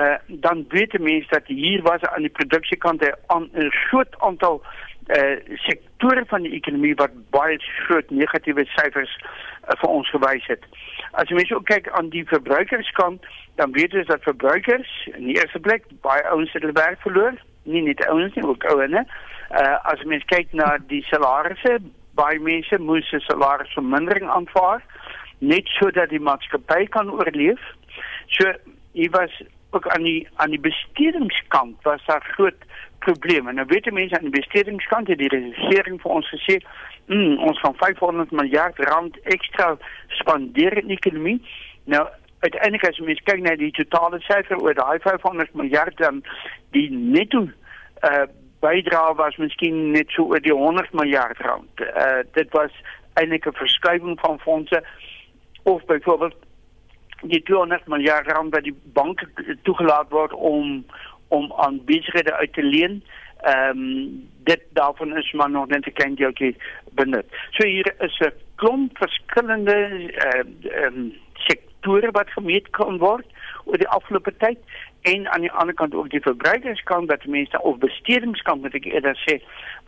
[0.00, 4.62] uh, dan weet mense dat hier was aan die produksiekant 'n groot aantal
[5.08, 10.64] uh, sektore van die ekonomie wat baie groot negatiewe syfers uh, vir ons gewys het.
[11.12, 13.24] As jy mens ook kyk aan die verbruikerskant,
[13.60, 17.38] dan weet jy dat verbruikers in die eerste plek baie ouens het hulle werk verloor,
[17.64, 19.06] nie net ouens nie, ook ouene.
[19.50, 21.78] Uh, as jy mens kyk na die salarisse,
[22.16, 24.82] baie mense moes 'n salarisvermindering aanvaar
[25.38, 27.60] net sodat die maatskappy kan oorleef.
[28.26, 28.52] So,
[28.92, 29.30] hier was
[29.76, 32.66] ook aan die aan die bestedingskant was daar groot
[32.98, 33.52] probleme.
[33.52, 36.58] Nou weet die mense aan die bestedingskant het die regering vir ons gesê,
[37.06, 39.76] mm, ons gaan 500 miljard rand ekstra
[40.20, 41.40] spandeer in die ekonomie.
[41.84, 42.06] Nou
[42.38, 46.24] uiteindelik as jy mens kyk na die totale syfer oor daai 500 miljard dan
[46.76, 47.46] die netto
[48.10, 48.26] uh
[48.64, 51.82] bydra was miskien net so oor die 100 miljard rand.
[51.84, 52.72] Uh dit was
[53.20, 54.82] eintlik 'n verskuiwing van fondse
[55.62, 56.45] of byvoorbeeld
[57.28, 59.26] die 200 miljard rand wat die banke
[59.62, 60.84] toegelaat word om
[61.28, 63.02] om aan besighede uit te leen.
[63.42, 66.56] Ehm um, dit daarvan is maar nog net 'n klein deeltjie
[66.90, 67.26] benut.
[67.50, 69.76] So hier is 'n klomp verskillende
[70.14, 73.26] ehm uh, um, sektore wat gemeet kan word
[73.64, 74.58] oor die afgelope tyd
[75.00, 79.18] en aan die ander kant ook die verbruikerskant wat mense of bestedingskant moet ek eerder
[79.22, 79.38] sê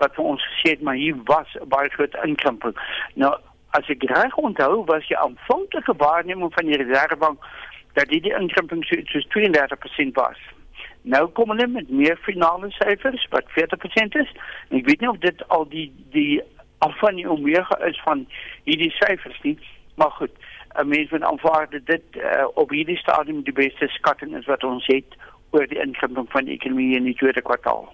[0.02, 2.76] wat vir ons gesê het maar hier was 'n baie groot inkrimping.
[3.14, 3.34] Nou
[3.78, 7.48] as ek reg onthou was die aanvanklike waarneming van die Reservebank
[7.98, 10.38] dat die, die inkrimping so, so 32% was.
[11.02, 14.30] Nou kom hulle met meer finale syfers wat 40% is.
[14.68, 16.40] En ek weet nie of dit al die die
[16.84, 18.26] afvan die omega is van
[18.68, 19.58] hierdie syfers nie,
[19.98, 20.34] maar goed.
[20.78, 24.64] 'n Mens moet aanvaar dat dit uh, op hierdie stadium die beste skatting is wat
[24.64, 25.16] ons het
[25.50, 27.88] oor die inkrimping van die ekonomie in die tweede kwartaal.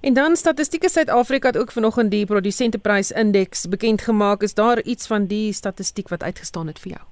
[0.00, 4.42] En dan Statistiek Suid-Afrika het ook vanoggend die produsenteprysindeks bekend gemaak.
[4.42, 7.02] Is daar iets van die statistiek wat uitgestaan het vir jou?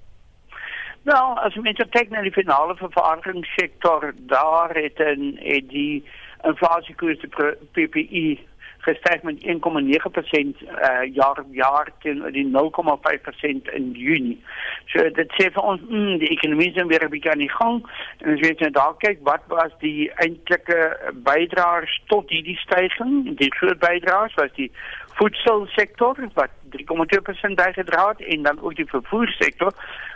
[1.02, 6.04] Nou, as jy met kyk na die finale vervaardigingssektor, daar het 'n die
[6.42, 8.47] inflasiekoers die PPI
[8.86, 14.38] gestyg met 1,9% uh, jaar op jaar teen die 0,5% in Junie.
[14.86, 17.82] So dit sê vir ons, mm, die ekonomie is weer 'n bietjie aan die gang
[18.18, 23.36] en as jy net daar kyk, wat was die eintlike bydraers tot hierdie stygings?
[23.36, 24.70] Die groot bydraers was die
[25.18, 29.72] voedselsektor wat 3,2% bygedra het en dan ook die vervoersektor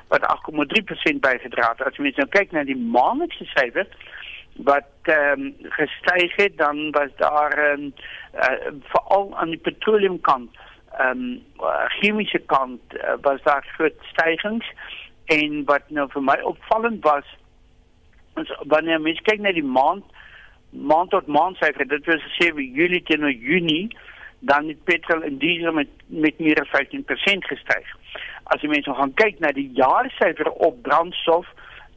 [0.09, 1.83] wat 8,3% bygedra het.
[1.87, 3.89] As jy mens nou kyk na die maandelikse syfers
[4.57, 5.55] wat um,
[6.57, 7.93] dan was daar ehm
[8.35, 10.51] uh, veral aan die petroleumkant,
[10.99, 11.39] ehm
[11.89, 14.67] chemiese kant uh, was daar groot stygings
[15.25, 17.25] en wat nou vir my opvallend was
[18.37, 20.05] is wanneer mens kyk na die maand
[20.71, 23.91] maand tot maand syfer, dit was gesê wie Julie teenoor Junie
[24.41, 27.91] dan het petrol en diesel met met meer as 15% gestyg.
[28.45, 31.47] As jy mense gaan kyk na die jaarsyfer op brandstof,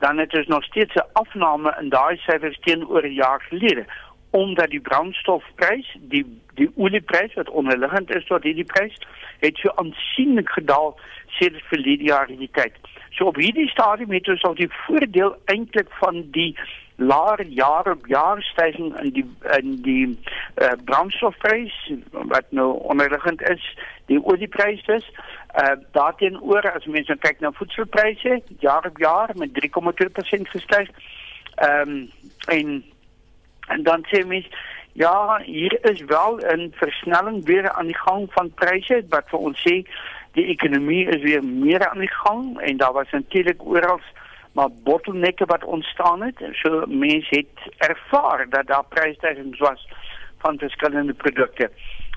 [0.05, 3.85] dan het ons nog steeds 'n afname in daai syfers teenoor 'n jaar gelede
[4.29, 8.97] omdat die brandstofprys, die die olieprys wat onderliggend is tot hierdie prys
[9.39, 12.73] het so aansienlik gedaal sedert die jaar hierdie tyd.
[13.09, 16.57] So op hierdie stadium het ons al die voordeel eintlik van die
[16.95, 19.25] laer jaar op jaar stygings in die
[19.57, 20.19] in die
[20.55, 25.11] uh, brandstofprys wat nou onderliggend is, die olieprys is.
[25.59, 30.89] Uh daarteenoor as mense nou kyk na voedselpryse, jaar op jaar met 3,2% gestyg.
[31.55, 32.11] Ehm um,
[32.47, 32.83] en
[33.67, 34.49] en dan sê mense
[34.95, 39.59] Ja, hier is wel 'n versnelling weer aan die gang van pryse wat vir ons
[39.67, 39.83] sê
[40.31, 43.99] die ekonomie is weer meer aan die gang en daar was natuurlik oral
[44.55, 46.43] maar bottlenecke wat ontstaan het.
[46.51, 49.87] So mense het ervaar dat daar prysstygings was
[50.37, 51.69] van verskillende produkte.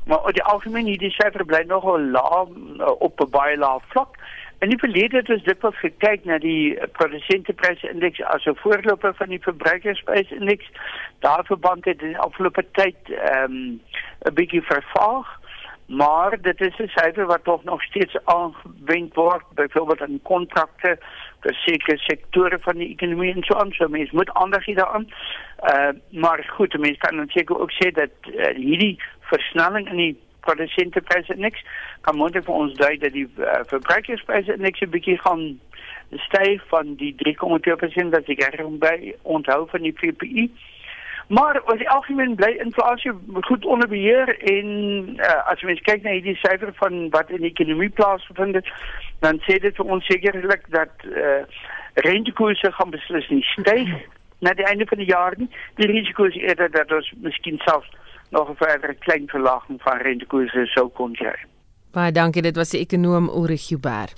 [0.07, 2.48] Maar oor die algemeen hierdie syfer bly nogal laag
[2.98, 4.16] op 'n baie lae vlak.
[4.59, 9.42] In die verlede het ons dikwels gekyk na die produsenteprysindeks as 'n voorloper van die
[9.42, 10.70] verbruikersprysindeks.
[11.18, 13.81] Daar verband het in die afgelope tyd ehm um,
[14.27, 15.38] 'n bietjie vervaag,
[15.88, 20.98] maar dit is 'n syfer wat tog nog steeds aangewend word, byvoorbeeld in kontrakte
[21.40, 23.72] vir sekere sektore van die ekonomie en so aan.
[23.72, 25.09] So mense moet aandag gee daaraan.
[25.62, 30.16] Uh maar goed, mense kan dan seker ook sê dat uh, hierdie versnelling in die
[30.40, 31.64] produsentepryse niks
[32.01, 35.61] kan moontlik vir ons dui dat die uh, verbruikerspryse niks 'n bietjie gaan
[36.11, 40.51] styg van die 3,2% wat ek reg by onthou van die PPI.
[41.29, 44.69] Maar as die algemeen bly inflasie goed onder beheer en
[45.17, 48.71] uh, as mens kyk na hierdie syfer van wat in die ekonomie plaasvind,
[49.21, 51.43] dan sê dit vir ons sekerlik dat uh,
[52.07, 53.93] rentekoerse gaan beslis nie styg
[54.41, 55.51] na die einde van die jaar nie.
[55.77, 57.93] Die risiko is eerder dat ons miskien selfs
[58.31, 61.37] nog 'n verdere klein verlaging van rentekoerse sou kon kry.
[61.93, 64.09] Baie dankie, dit was die ekonom Ulrich Huber.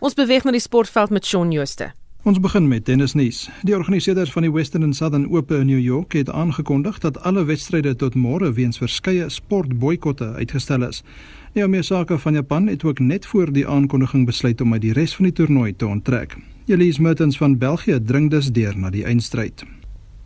[0.00, 1.92] Ons beweeg na die sportveld met Shaun Jooste.
[2.24, 3.50] Ons begin met tennisnuus.
[3.68, 7.44] Die organiseerders van die Western and Southern Open in New York het aangekondig dat alle
[7.44, 11.02] wedstryde tot môre weens verskeie sportboikotte uitgestel is.
[11.52, 15.14] Die Amerikaanse van Japan het ook net voor die aankondiging besluit om uit die res
[15.14, 16.38] van die toernooi te onttrek.
[16.66, 19.64] Elise Mertens van België dring dus deur na die eindstryd.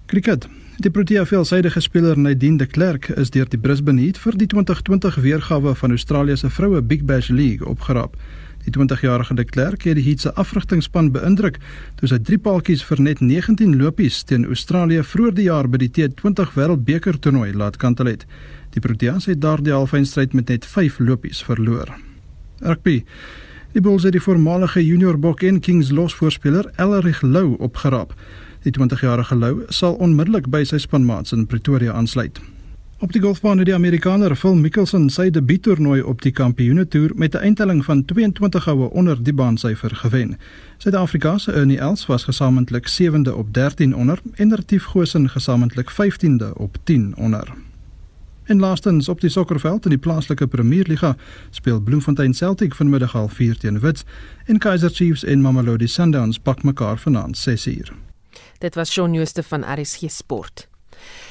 [0.06, 0.46] Kriket.
[0.78, 5.18] Die Protea veelsidige speler Nadine de Klerk is deur die Brisbane Heat vir die 2020
[5.24, 8.14] weergawe van Australië se vroue Big Bash League opgerap.
[8.64, 11.58] Die 20-jarige de Klerk het die Heat se afrigtingspan beïndruk
[12.00, 15.90] toe sy drie paaltjies vir net 19 lopies teen Australië vroeër die jaar by die
[15.96, 18.26] T20 Wêreldbeker toernooi laat kantel het.
[18.74, 21.94] Die Proteas het daardie halfeindstryd met net 5 lopies verloor.
[22.60, 23.04] Rugby.
[23.72, 28.14] Die Bulls het die voormalige junior bok en Kings los voorspeler Ellerig Lou opgerap.
[28.66, 32.40] Die 20-jarige Lou sal onmiddellik by sy spanmaats in Pretoria aansluit.
[33.00, 37.38] Op die golfbaan het die Amerikaner Phil Mickelson sy debuuttoernooi op die Kampioenetoer met 'n
[37.38, 40.38] eindtelling van 22 houe onder die baansyfer gewen.
[40.76, 46.52] Suid-Afrika se Ernie Els was gesamentlik 7de op 13 onder en Retief Goosen gesamentlik 15de
[46.54, 47.52] op 10 onder.
[48.44, 51.16] En laastens op die sokkerveld in die plaaslike Premierliga
[51.50, 54.04] speel Bloemfontein Celtic vanmiddag al 4 teen Wits
[54.44, 57.92] en Kaizer Chiefs en Mamelodi Sundowns pak mekaar vanaand 6uur.
[58.58, 60.67] Dit was Shaun Jooste van RSG Sport.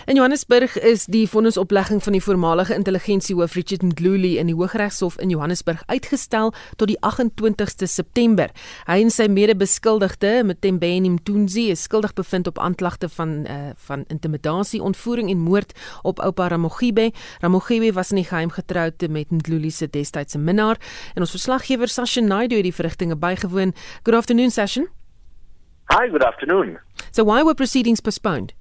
[0.07, 5.29] In Johannesburg is die vonnisoplegging van die voormalige intelligensiehoof Richard Ndluli in die Hooggeregshof in
[5.29, 8.53] Johannesburg uitgestel tot die 28ste September.
[8.87, 14.79] Hy en sy mede-beskuldigde, Mthembeni Mthunzi, is skuldig bevind op aanklagte van uh, van intimidasie,
[14.79, 15.75] ontvoering en moord
[16.07, 17.09] op oupa Ramogibe.
[17.43, 20.79] Ramogibe was in die geheim getroud met Ndluli se destydse minnaar
[21.15, 23.75] en ons verslaggewer Sasha Naidu het die verrigtinge bygewoon.
[24.07, 24.87] Good afternoon, Sasha.
[25.91, 26.77] Hi, good afternoon.
[27.11, 28.55] So why were proceedings postponed?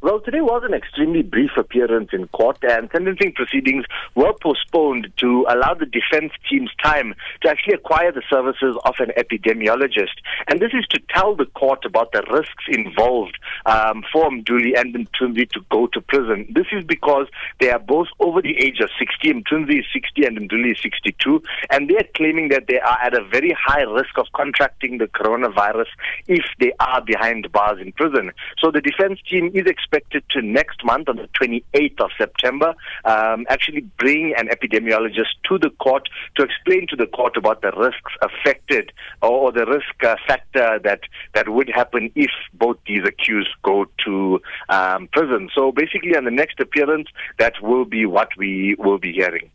[0.00, 5.46] Well, today was an extremely brief appearance in court, and sentencing proceedings were postponed to
[5.48, 10.18] allow the defense team's time to actually acquire the services of an epidemiologist.
[10.48, 14.94] And this is to tell the court about the risks involved um, for Mduli and
[14.94, 16.46] Mtunzi to go to prison.
[16.50, 17.26] This is because
[17.60, 19.32] they are both over the age of 60.
[19.32, 21.42] Mtunzi is 60 and Mduli is 62.
[21.70, 25.06] And they are claiming that they are at a very high risk of contracting the
[25.06, 25.86] coronavirus
[26.28, 28.32] if they are behind bars in prison.
[28.58, 32.70] So the defense team is expected to next month on the 28th of September
[33.04, 37.72] um, actually bring an epidemiologist to the court to explain to the court about the
[37.86, 41.00] risks affected or, the risk uh, factor that
[41.34, 45.50] that would happen if both these accused go to um, prison.
[45.54, 47.08] So basically, on the next appearance,
[47.38, 49.50] that will be what we will be hearing.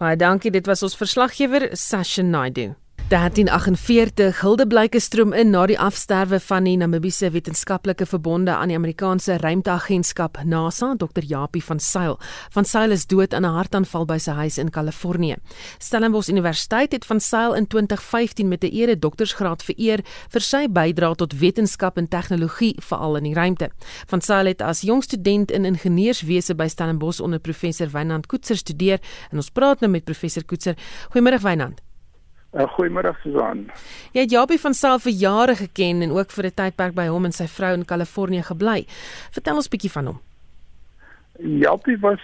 [0.00, 2.74] Baie dankie, dit was ons verslaggewer Sasha Naidu.
[3.08, 9.36] 1348 Hildeblyke stroom in na die afsterwe van die Namibiese wetenskaplike verbonde aan die Amerikaanse
[9.42, 11.24] ruimteagentskap NASA, Dr.
[11.26, 12.18] Japie van Sail.
[12.54, 15.36] Van Sail is dood aan 'n hartaanval by sy huis in Kalifornië.
[15.78, 21.14] Stellenbosch Universiteit het van Sail in 2015 met 'n ere doktorsgraad vereer vir sy bydrae
[21.14, 23.70] tot wetenskap en tegnologie veral in die ruimte.
[24.06, 29.00] Van Sail het as jong student in ingenieurswese by Stellenbosch onder professor Wynand Koetser studeer
[29.30, 30.76] en ons praat nou met professor Koetser.
[31.10, 31.89] Goeiemôre Wynand.
[32.50, 33.68] Uh, Goeiemôre Susan.
[34.10, 37.24] Jy het Japie van self vir jare geken en ook vir 'n tydperk by hom
[37.24, 38.86] en sy vrou in Kalifornië gebly.
[39.30, 40.18] Vertel ons 'n bietjie van hom.
[41.38, 42.20] Japie was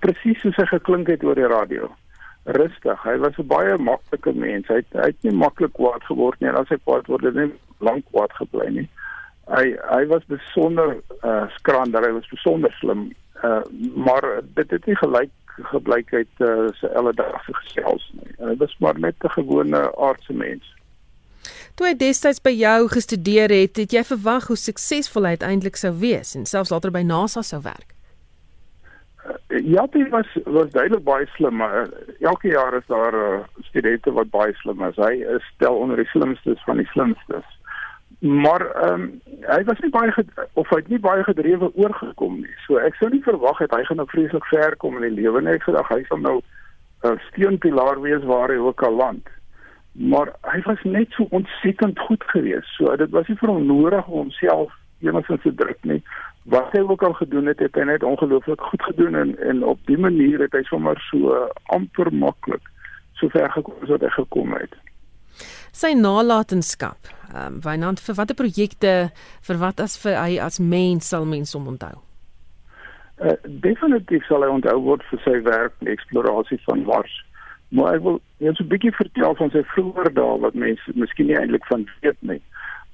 [0.00, 1.90] presies soos hy geklink het oor die radio.
[2.44, 3.02] Rustig.
[3.04, 4.66] Hy was 'n baie maklike mens.
[4.68, 7.34] Hy het, hy het nie maklik kwaad geword nie en as hy kwaad word, het
[7.34, 7.50] hy
[7.80, 8.88] lank kwaad gebly nie.
[9.48, 13.12] Hy hy was besonder uh skrander, hy was besonder slim.
[13.42, 13.62] Uh
[13.94, 15.30] maar dit het nie gelyk
[15.72, 18.34] gebleik uit uh, sy alledaagse gesels nie.
[18.38, 20.74] Hy was maar net 'n gewone aardse mens.
[21.74, 25.92] Toe hy destyds by jou gestudeer het, het jy verwag hoe suksesvol hy uiteindelik sou
[26.02, 27.94] wees en selfs later by NASA sou werk.
[29.24, 33.40] Uh, ja, hy was was duidelik baie slim, maar uh, elke jaar is daar uh,
[33.60, 34.96] studente wat baie slim is.
[34.96, 37.46] Hy is stel onder die slimstes van die slimstes
[38.20, 40.12] maar ehm um, hy was nie baie
[40.52, 42.54] of hy het nie baie gedrewe oorgekom nie.
[42.66, 45.40] So ek sou nie verwag het hy gaan nou vreeslik ver kom in die lewe
[45.40, 45.54] nie.
[45.56, 46.40] Ek gedag hy sal nou
[47.02, 49.28] 'n steunpilaar wees waar hy ook al land.
[49.92, 52.68] Maar hy was net so ontsettend goed geweest.
[52.76, 56.02] So dit was nie vir hom nodig om homself enigsins te druk nie.
[56.44, 59.80] Wat hy ook al gedoen het, het hy net ongelooflik goed gedoen en en op
[59.86, 62.68] dië manier het hy sommer so uh, amper maklik
[63.14, 64.76] so ver gekom as wat hy gekom het
[65.72, 67.10] sy nalatenskap.
[67.34, 69.10] Ehm um, Wynand vir watter projekte
[69.46, 72.00] vir wat as vir hy as mens sal mense hom onthou?
[73.20, 77.12] Uh, definitief sal hy onthou word vir sy werk in eksplorasie van Mars.
[77.76, 81.26] Maar ek wil net so 'n bietjie vertel van sy vroeë dae wat mense miskien
[81.26, 82.40] nie eintlik van weet nie.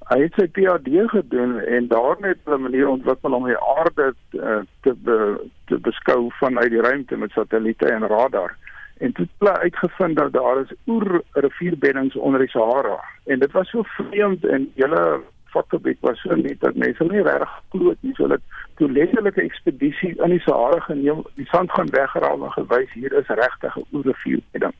[0.07, 4.61] Hy het sy PhD gedoen en daarmee op 'n manier ontwikkel om die aarde uh,
[4.83, 5.17] te be,
[5.65, 8.55] te beskou vanuit die ruimte met satelliete en radar
[8.99, 12.99] en toe het hulle uitgevind dat daar is oer rivierbeddings onder die Sahara.
[13.25, 17.61] En dit was so vreemd en hele vakgebied was so net dat mense nie reg
[17.69, 18.13] glo nie.
[18.15, 18.41] So dat
[18.75, 23.27] toe letterlike ekspedisie in die Sahara geneem die sand gaan wegraal en gewys hier is
[23.27, 24.75] regtig 'n oer rivierbedding.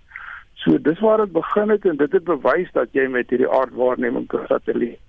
[0.53, 4.28] So dis waar dit begin het en dit het bewys dat jy met hierdie aardwaarneming
[4.28, 4.99] kan satelliet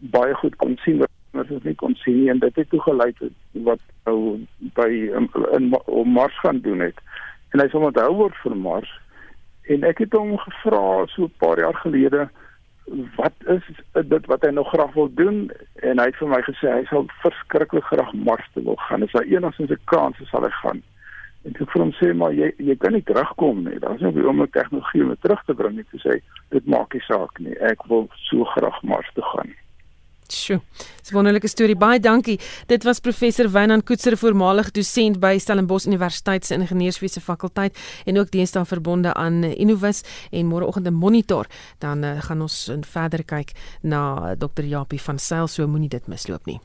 [0.00, 2.30] baie goed kon sien wat ons nie kon sien nie.
[2.30, 6.80] En dit het toe gelei tot wat nou by in, in, in Mars gaan doen
[6.80, 6.98] het
[7.50, 8.90] en hy sal onthou word vir Mars.
[9.70, 12.28] En ek het hom gevra so 'n paar jaar gelede
[13.16, 16.72] wat is dit wat hy nog graag wil doen en hy het vir my gesê
[16.72, 19.02] hy sal verskriklik graag Mars toe wil gaan.
[19.02, 20.82] As daar enigsins 'n kans is sal hy gaan.
[21.44, 23.78] En ek vir hom sê maar jy jy kan nie terugkom nie.
[23.78, 25.86] Daar's nie om 'n tegnologie om terug te bring nie.
[25.92, 26.20] Ek sê
[26.50, 27.54] dit maak nie saak nie.
[27.58, 29.54] Ek wil so graag Mars toe gaan.
[30.32, 30.60] Sjoe.
[31.00, 31.76] Dis 'n wonderlike storie.
[31.76, 32.38] Baie dankie.
[32.66, 38.30] Dit was professor Wynand Koetser, voormalige dosent by Stellenbosch Universiteit se Ingenieurswese fakulteit en ook
[38.30, 41.46] dienstaan verbonde aan Innovus en môreoggend 'n monitor.
[41.78, 43.52] Dan uh, gaan ons verder kyk
[43.82, 44.64] na Dr.
[44.64, 46.60] Japie van Sail, so moenie dit misloop nie.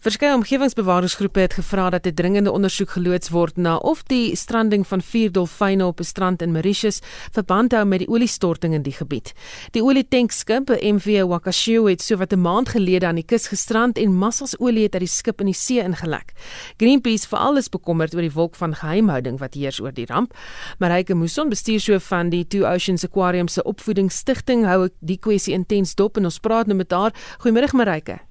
[0.00, 5.02] Verskeie omgewingsbewaringsgroepe het gevra dat 'n dringende ondersoek geloods word na of die stranding van
[5.02, 7.00] vier dolfyne op 'n strand in Mauritius
[7.32, 9.32] verband hou met die oliestorting in die gebied.
[9.70, 14.58] Die olietankskip, MV Wakashio, het sowat 'n maand gelede aan die kus gestrand en massas
[14.58, 16.32] olie het uit die skip in die see ingelek.
[16.76, 20.34] Greenpeace veral is bekommerd oor die wolk van geheimhouding wat heers oor die ramp.
[20.78, 26.16] Marike Muson, bestuurshoof van die Two Oceans Aquarium se opvoedingsstigting, hou die kwessie intens dop
[26.16, 27.12] en ons praat nou met haar.
[27.38, 28.29] Goeiemôre Marike.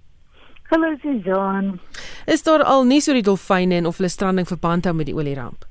[0.70, 1.80] Hallo Suzan.
[2.26, 5.16] Is daar al nie so die dolfyne en of hulle stranding verband hou met die
[5.18, 5.66] olieramp?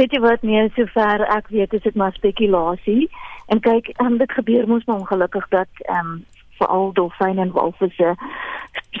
[0.00, 3.10] Weet jy wat nee, sover ek weet is dit maar spekulasie.
[3.52, 6.24] En kyk, um, dit gebeur mos maar ongelukkig dat ehm um,
[6.58, 8.14] veral dolfyne en walvisse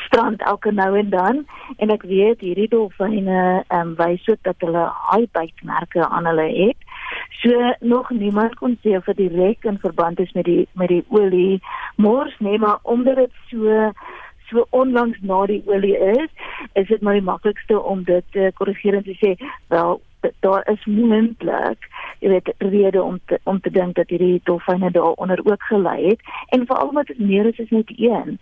[0.04, 1.40] strand elke nou en dan
[1.76, 6.48] en ek weet hierdie dolfyne ehm um, wys ook dat hulle haai bytmerke aan hulle
[6.52, 6.84] het.
[7.40, 11.04] So nog niemand kon sê of dit direk in verband is met die met die
[11.08, 11.62] olie
[11.96, 13.92] mors nie, maar omdat dit so
[14.50, 16.28] so onlangs na die olie is,
[16.72, 19.34] is dit maar die maklikste om dit te korrigeer en te sê
[19.68, 20.00] wel
[20.40, 21.86] daar is moontlik
[22.18, 26.20] jy weet rede om te, om te dink dat hierdie dolfyne daaronder ook gelei het
[26.54, 28.38] en veral omdat dit meer is as net een.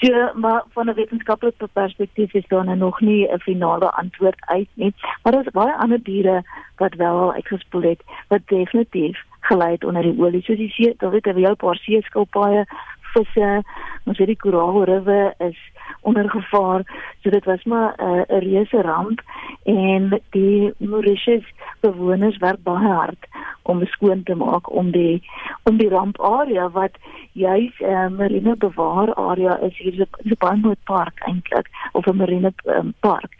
[0.00, 4.68] So maar van 'n wetenskaplike perspektief is daar nou nog nie 'n finale antwoord uit
[4.74, 6.42] nie, maar daar is baie ander diere
[6.76, 10.42] wat wel uitgespoel het wat definitief gelei het onder die olie.
[10.42, 12.64] Soos jy sê, daar het 'n paar seeskilpaaie
[13.12, 13.62] visse.
[14.04, 15.58] Ons weet die koraalriwe is
[16.00, 16.82] onder gevaar.
[17.22, 19.20] So dit was maar 'n uh, reuse ramp
[19.64, 21.44] en die Mauritius
[21.80, 23.26] bewoners werk baie hard
[23.62, 25.22] om skoon te maak om die
[25.62, 26.96] om die ramparea wat
[27.32, 32.16] juis 'n uh, marine bewaar area is hier so 'n baie park eintlik of 'n
[32.16, 33.32] marine um, park.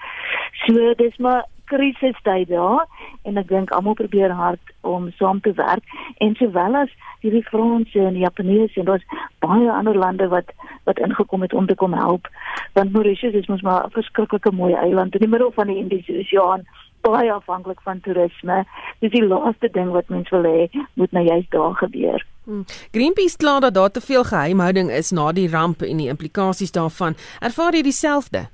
[0.67, 2.87] So dis maar krisistyd daar
[3.23, 5.85] en ek dink almal probeer hard om saam te werk
[6.19, 9.07] en sowel as hierdie Franse en Japaneese en daar's
[9.39, 10.53] baie ander lande wat
[10.85, 12.29] wat ingekom het om te kom help
[12.75, 16.19] want Mauritius is mos maar 'n verskriklike mooi eiland in die middel van die Indiese
[16.19, 16.67] Oseaan
[17.03, 18.63] baie afhanklik van toerisme.
[19.03, 22.27] Dis die laaste ding wat mens wil hê moet nou juist daar gebeur.
[22.45, 22.65] Hmm.
[22.91, 27.17] Greenpeace kla dat daar te veel geheimhouding is na die ramp en die implikasies daarvan.
[27.41, 28.49] Ervaar jy dieselfde?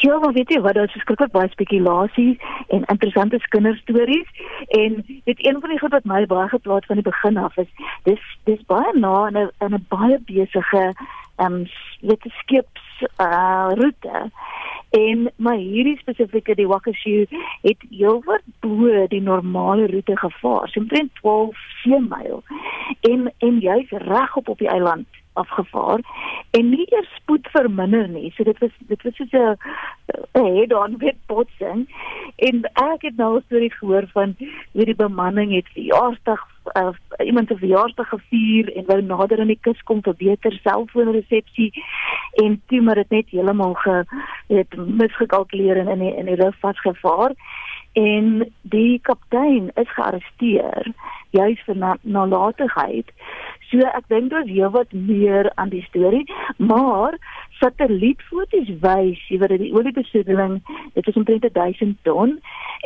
[0.00, 4.28] Ja, maar weet jy wat, daar is verskriklik baie spekulasie en interessante kinderstories
[4.68, 7.68] en dit een van die goed wat my baie geplaas van die begin af is,
[8.08, 10.84] dis dis baie na in 'n in 'n baie besige
[11.36, 11.68] ehm um,
[12.00, 14.30] weet jy skeps uh roete.
[14.90, 17.26] En maar hierdie spesifieke die Wakashu
[17.62, 22.42] het heelwat bo die normale roete gevaar, so omtrent 12 seemyl.
[23.00, 26.00] En en jy's reg op op die eiland afgevaar
[26.50, 28.32] en nie eers spoed verminder nie.
[28.36, 31.86] So dit was dit was soos 'n head-on met botsing
[32.36, 34.34] en ek het nou 'n storie gehoor van
[34.72, 36.40] hoe die bemanning het verjaarsdag
[36.76, 36.92] uh,
[37.26, 41.72] iemand se verjaarsdag gevier en wou nader aan die kus kom vir beter selfoonresepsie
[42.42, 44.04] en toe maar dit net heeltemal ge
[44.46, 47.34] het misgekalkuleer en in die, in die rug vasgevaar
[47.92, 50.92] en die kaptein is gearresteer
[51.30, 53.10] juis vir nalatigheid.
[53.70, 56.24] So ek dink daar's heelwat meer aan die storie,
[56.58, 57.14] maar
[57.60, 60.58] satellietfoto's wys jy weet die oliebesoedeling,
[60.96, 62.38] dit is omtrent 1000 ton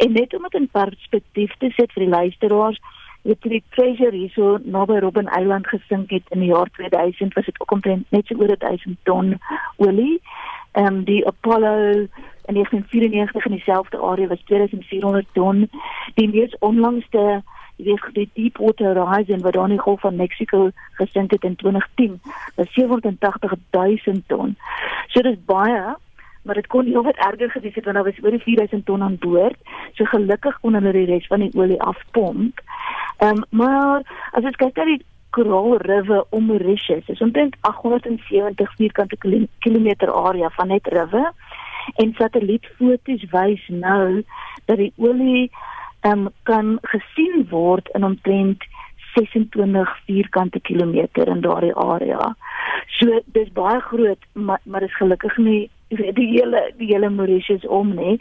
[0.05, 2.81] en net om dit in perspektief te sit vir die luisteraars,
[3.25, 7.73] die treasure hierso naby Robben Island gesink het in die jaar 2000 was dit ook
[7.73, 9.39] omtrent net so oor 1000 ton
[9.77, 10.21] olie.
[10.73, 12.09] Ehm um, die Apollo
[12.45, 15.71] in 1994 in dieselfde area was 2400 ton.
[16.15, 17.43] Die mees onlangste
[17.77, 20.71] jy weet die Deepwater Horizon wat daar in die Golf van Mexico
[21.01, 22.21] gesink het in 2010,
[22.57, 24.57] was 780 000 ton.
[25.09, 25.95] So dis baie
[26.45, 29.03] maar dit kon nie wat erger gewees het want daar was oor die 4000 ton
[29.03, 29.57] aan boord.
[29.97, 32.61] So gelukkig kon hulle die res van die olie afpomp.
[33.19, 35.01] Ehm um, maar as jy kyk na die
[35.35, 39.17] Coral River om Mauritius, is omtrent 870 vierkante
[39.59, 41.33] kilometer area van net rivier
[41.97, 44.23] en satellietfoto's wys nou
[44.65, 45.51] dat die olie
[46.05, 48.65] um, kan gesien word in omtrent
[49.15, 52.35] 26 vierkante kilometer in daardie area.
[52.99, 57.95] So dis baie groot, maar maar dis gelukkig nie die hele die hele Mauritius om
[57.95, 58.19] nie.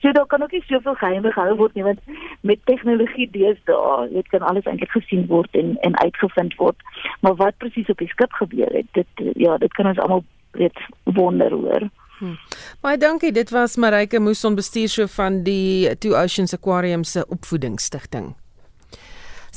[0.00, 2.00] So daar kan ook nie soveel geheim gehou word nie want
[2.40, 6.76] met tegnologie deesdae, dit kan alles eintlik gesien word en en uitgevind word.
[7.20, 10.78] Maar wat presies op die skip gebeur het, dit ja, dit kan ons almal weet
[11.04, 11.88] wonder oor.
[12.18, 12.34] Hm.
[12.82, 13.32] Baie dankie.
[13.32, 18.34] Dit was Marike Muson bestuurshoof van die Two Oceans Aquarium se opvoedingsstigting.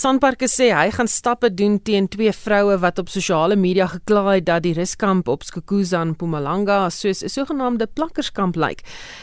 [0.01, 4.45] Sanparks sê hy gaan stappe doen teen twee vroue wat op sosiale media gekla het
[4.47, 8.81] dat die ruskamp op Skukuza in Mpumalanga soos 'n sogenaamde plakkerskamp lyk.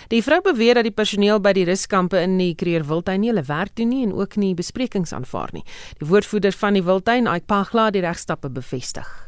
[0.09, 3.47] Die vrou beweer dat die personeel by die ruskampe in die Kreer Wildtuin nie hulle
[3.47, 5.65] werk doen nie en ook nie besprekings aanvaar nie.
[5.99, 9.28] Die woordvoerder van die Wildtuin, Ike Pagla, het die regstappe bevestig.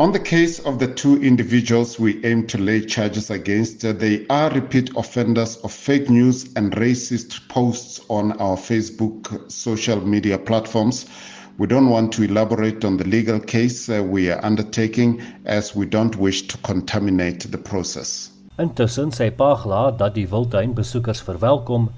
[0.00, 4.48] On the case of the two individuals we aim to lay charges against, they are
[4.48, 11.04] repeat offenders of fake news and racist posts on our Facebook social media platforms.
[11.58, 15.84] We don't want to elaborate on the legal case uh, we are undertaking as we
[15.84, 18.30] don't wish to contaminate the process.
[18.56, 21.90] Intussen sê Pagla dat die wildtuin besoekers verwelkom,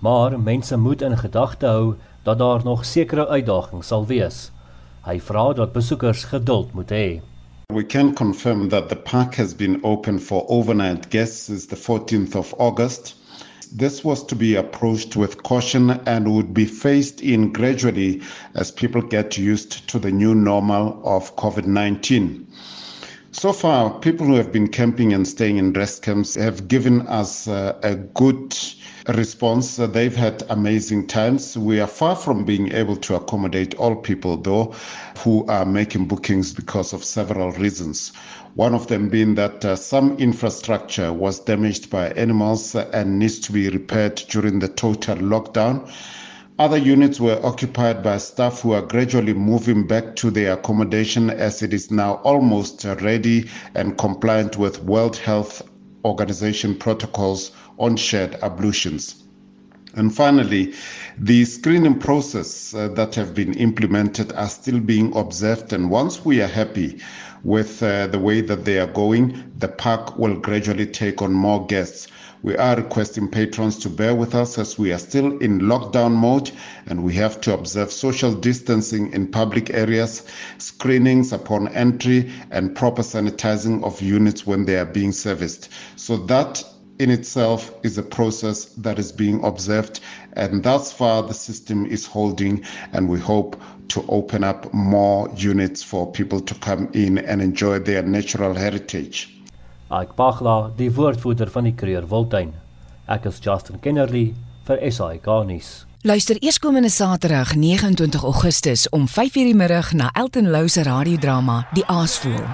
[0.00, 1.94] maar mense moet in gedagte hou
[2.24, 4.50] dat daar nog sekere uitdagings sal wees.
[5.06, 7.06] Hy vra dat besoekers geduld moet hê.
[7.70, 12.36] We can confirm that the park has been open for overnight guests since the 14th
[12.36, 13.14] of August.
[13.72, 18.20] This was to be approached with caution and would be phased in gradually
[18.54, 22.46] as people get used to the new normal of COVID 19.
[23.34, 27.48] So far, people who have been camping and staying in rest camps have given us
[27.48, 28.56] uh, a good
[29.08, 29.76] response.
[29.76, 31.58] Uh, they've had amazing times.
[31.58, 34.72] We are far from being able to accommodate all people, though,
[35.18, 38.12] who are making bookings because of several reasons.
[38.54, 43.52] One of them being that uh, some infrastructure was damaged by animals and needs to
[43.52, 45.92] be repaired during the total lockdown.
[46.56, 51.64] Other units were occupied by staff who are gradually moving back to their accommodation as
[51.64, 55.62] it is now almost ready and compliant with World Health
[56.04, 59.24] Organization protocols on shared ablutions.
[59.96, 60.74] And finally,
[61.18, 65.72] the screening process uh, that have been implemented are still being observed.
[65.72, 67.00] And once we are happy
[67.42, 71.66] with uh, the way that they are going, the park will gradually take on more
[71.66, 72.06] guests.
[72.44, 76.50] We are requesting patrons to bear with us as we are still in lockdown mode
[76.86, 80.24] and we have to observe social distancing in public areas,
[80.58, 85.70] screenings upon entry, and proper sanitizing of units when they are being serviced.
[85.96, 86.62] So that
[86.98, 90.00] in itself is a process that is being observed
[90.34, 95.82] and thus far the system is holding and we hope to open up more units
[95.82, 99.33] for people to come in and enjoy their natural heritage.
[99.94, 102.50] Ike Pagla, die woordvoerder van die Kreer Wildtuin.
[103.06, 104.32] Ek is Justin Kennerly
[104.66, 105.84] vir SAK nuus.
[106.02, 111.86] Luister eerskomende Saterdag 29 Augustus om 5:00 die middag na Elton Lou se radiodrama Die
[111.86, 112.48] Aasvoël.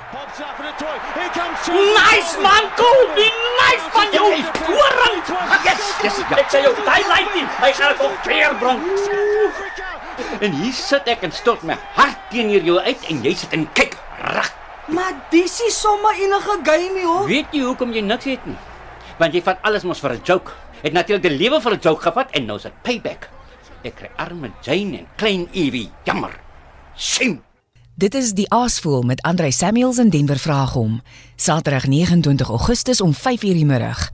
[1.71, 3.29] Nice man, Colby,
[3.63, 4.29] nice van jou.
[4.69, 5.19] Hoorang.
[5.65, 6.21] Yes, yes.
[6.37, 8.81] Ek sê jou, daai lightning, hy gaan op veer bring.
[10.41, 13.69] En hier sit ek en stort my hart teenoor jou uit en jy sit en
[13.73, 13.97] kyk
[14.37, 14.60] reg
[14.91, 17.27] Maar dis is sommer enige game hoor.
[17.27, 18.57] Weet jy hoekom jy niks het nie?
[19.21, 20.53] Want jy vat alles mos vir 'n joke.
[20.83, 23.29] Het natuurlik die lewe vir 'n joke gevat en nou is dit payback.
[23.83, 25.91] Ek kry arme Jane en klein Evie.
[26.05, 26.41] Jammer.
[26.97, 27.43] Sim.
[27.95, 31.03] Dit is die Aasvoël met Andrei Samuels in Denver vraag hom.
[31.37, 34.11] Saterdag 29 Augustus om 5:00 die middag.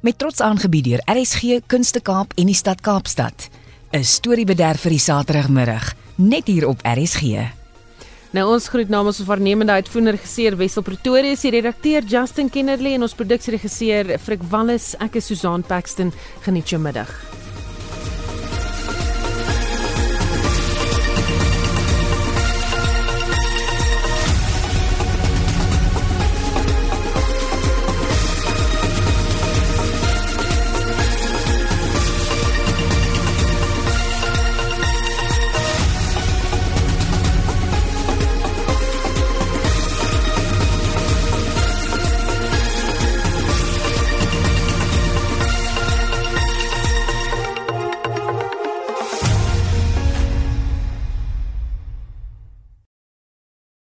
[0.00, 3.48] Met trots aangebied deur RSG Kunste Kaap en die Stad Kaapstad.
[3.90, 7.57] 'n Storiebederf vir die Saterdagmiddag, net hier op RSG.
[8.36, 13.06] Nou ons groet namens ons waarnemende uitvoerende regisseur Wessel Pretoria, die redakteur Justin Kennerley en
[13.06, 14.92] ons produksieregisseur Frik Wallis.
[15.00, 16.12] Ek is Susan Paxton.
[16.44, 17.08] Geniet jou middag.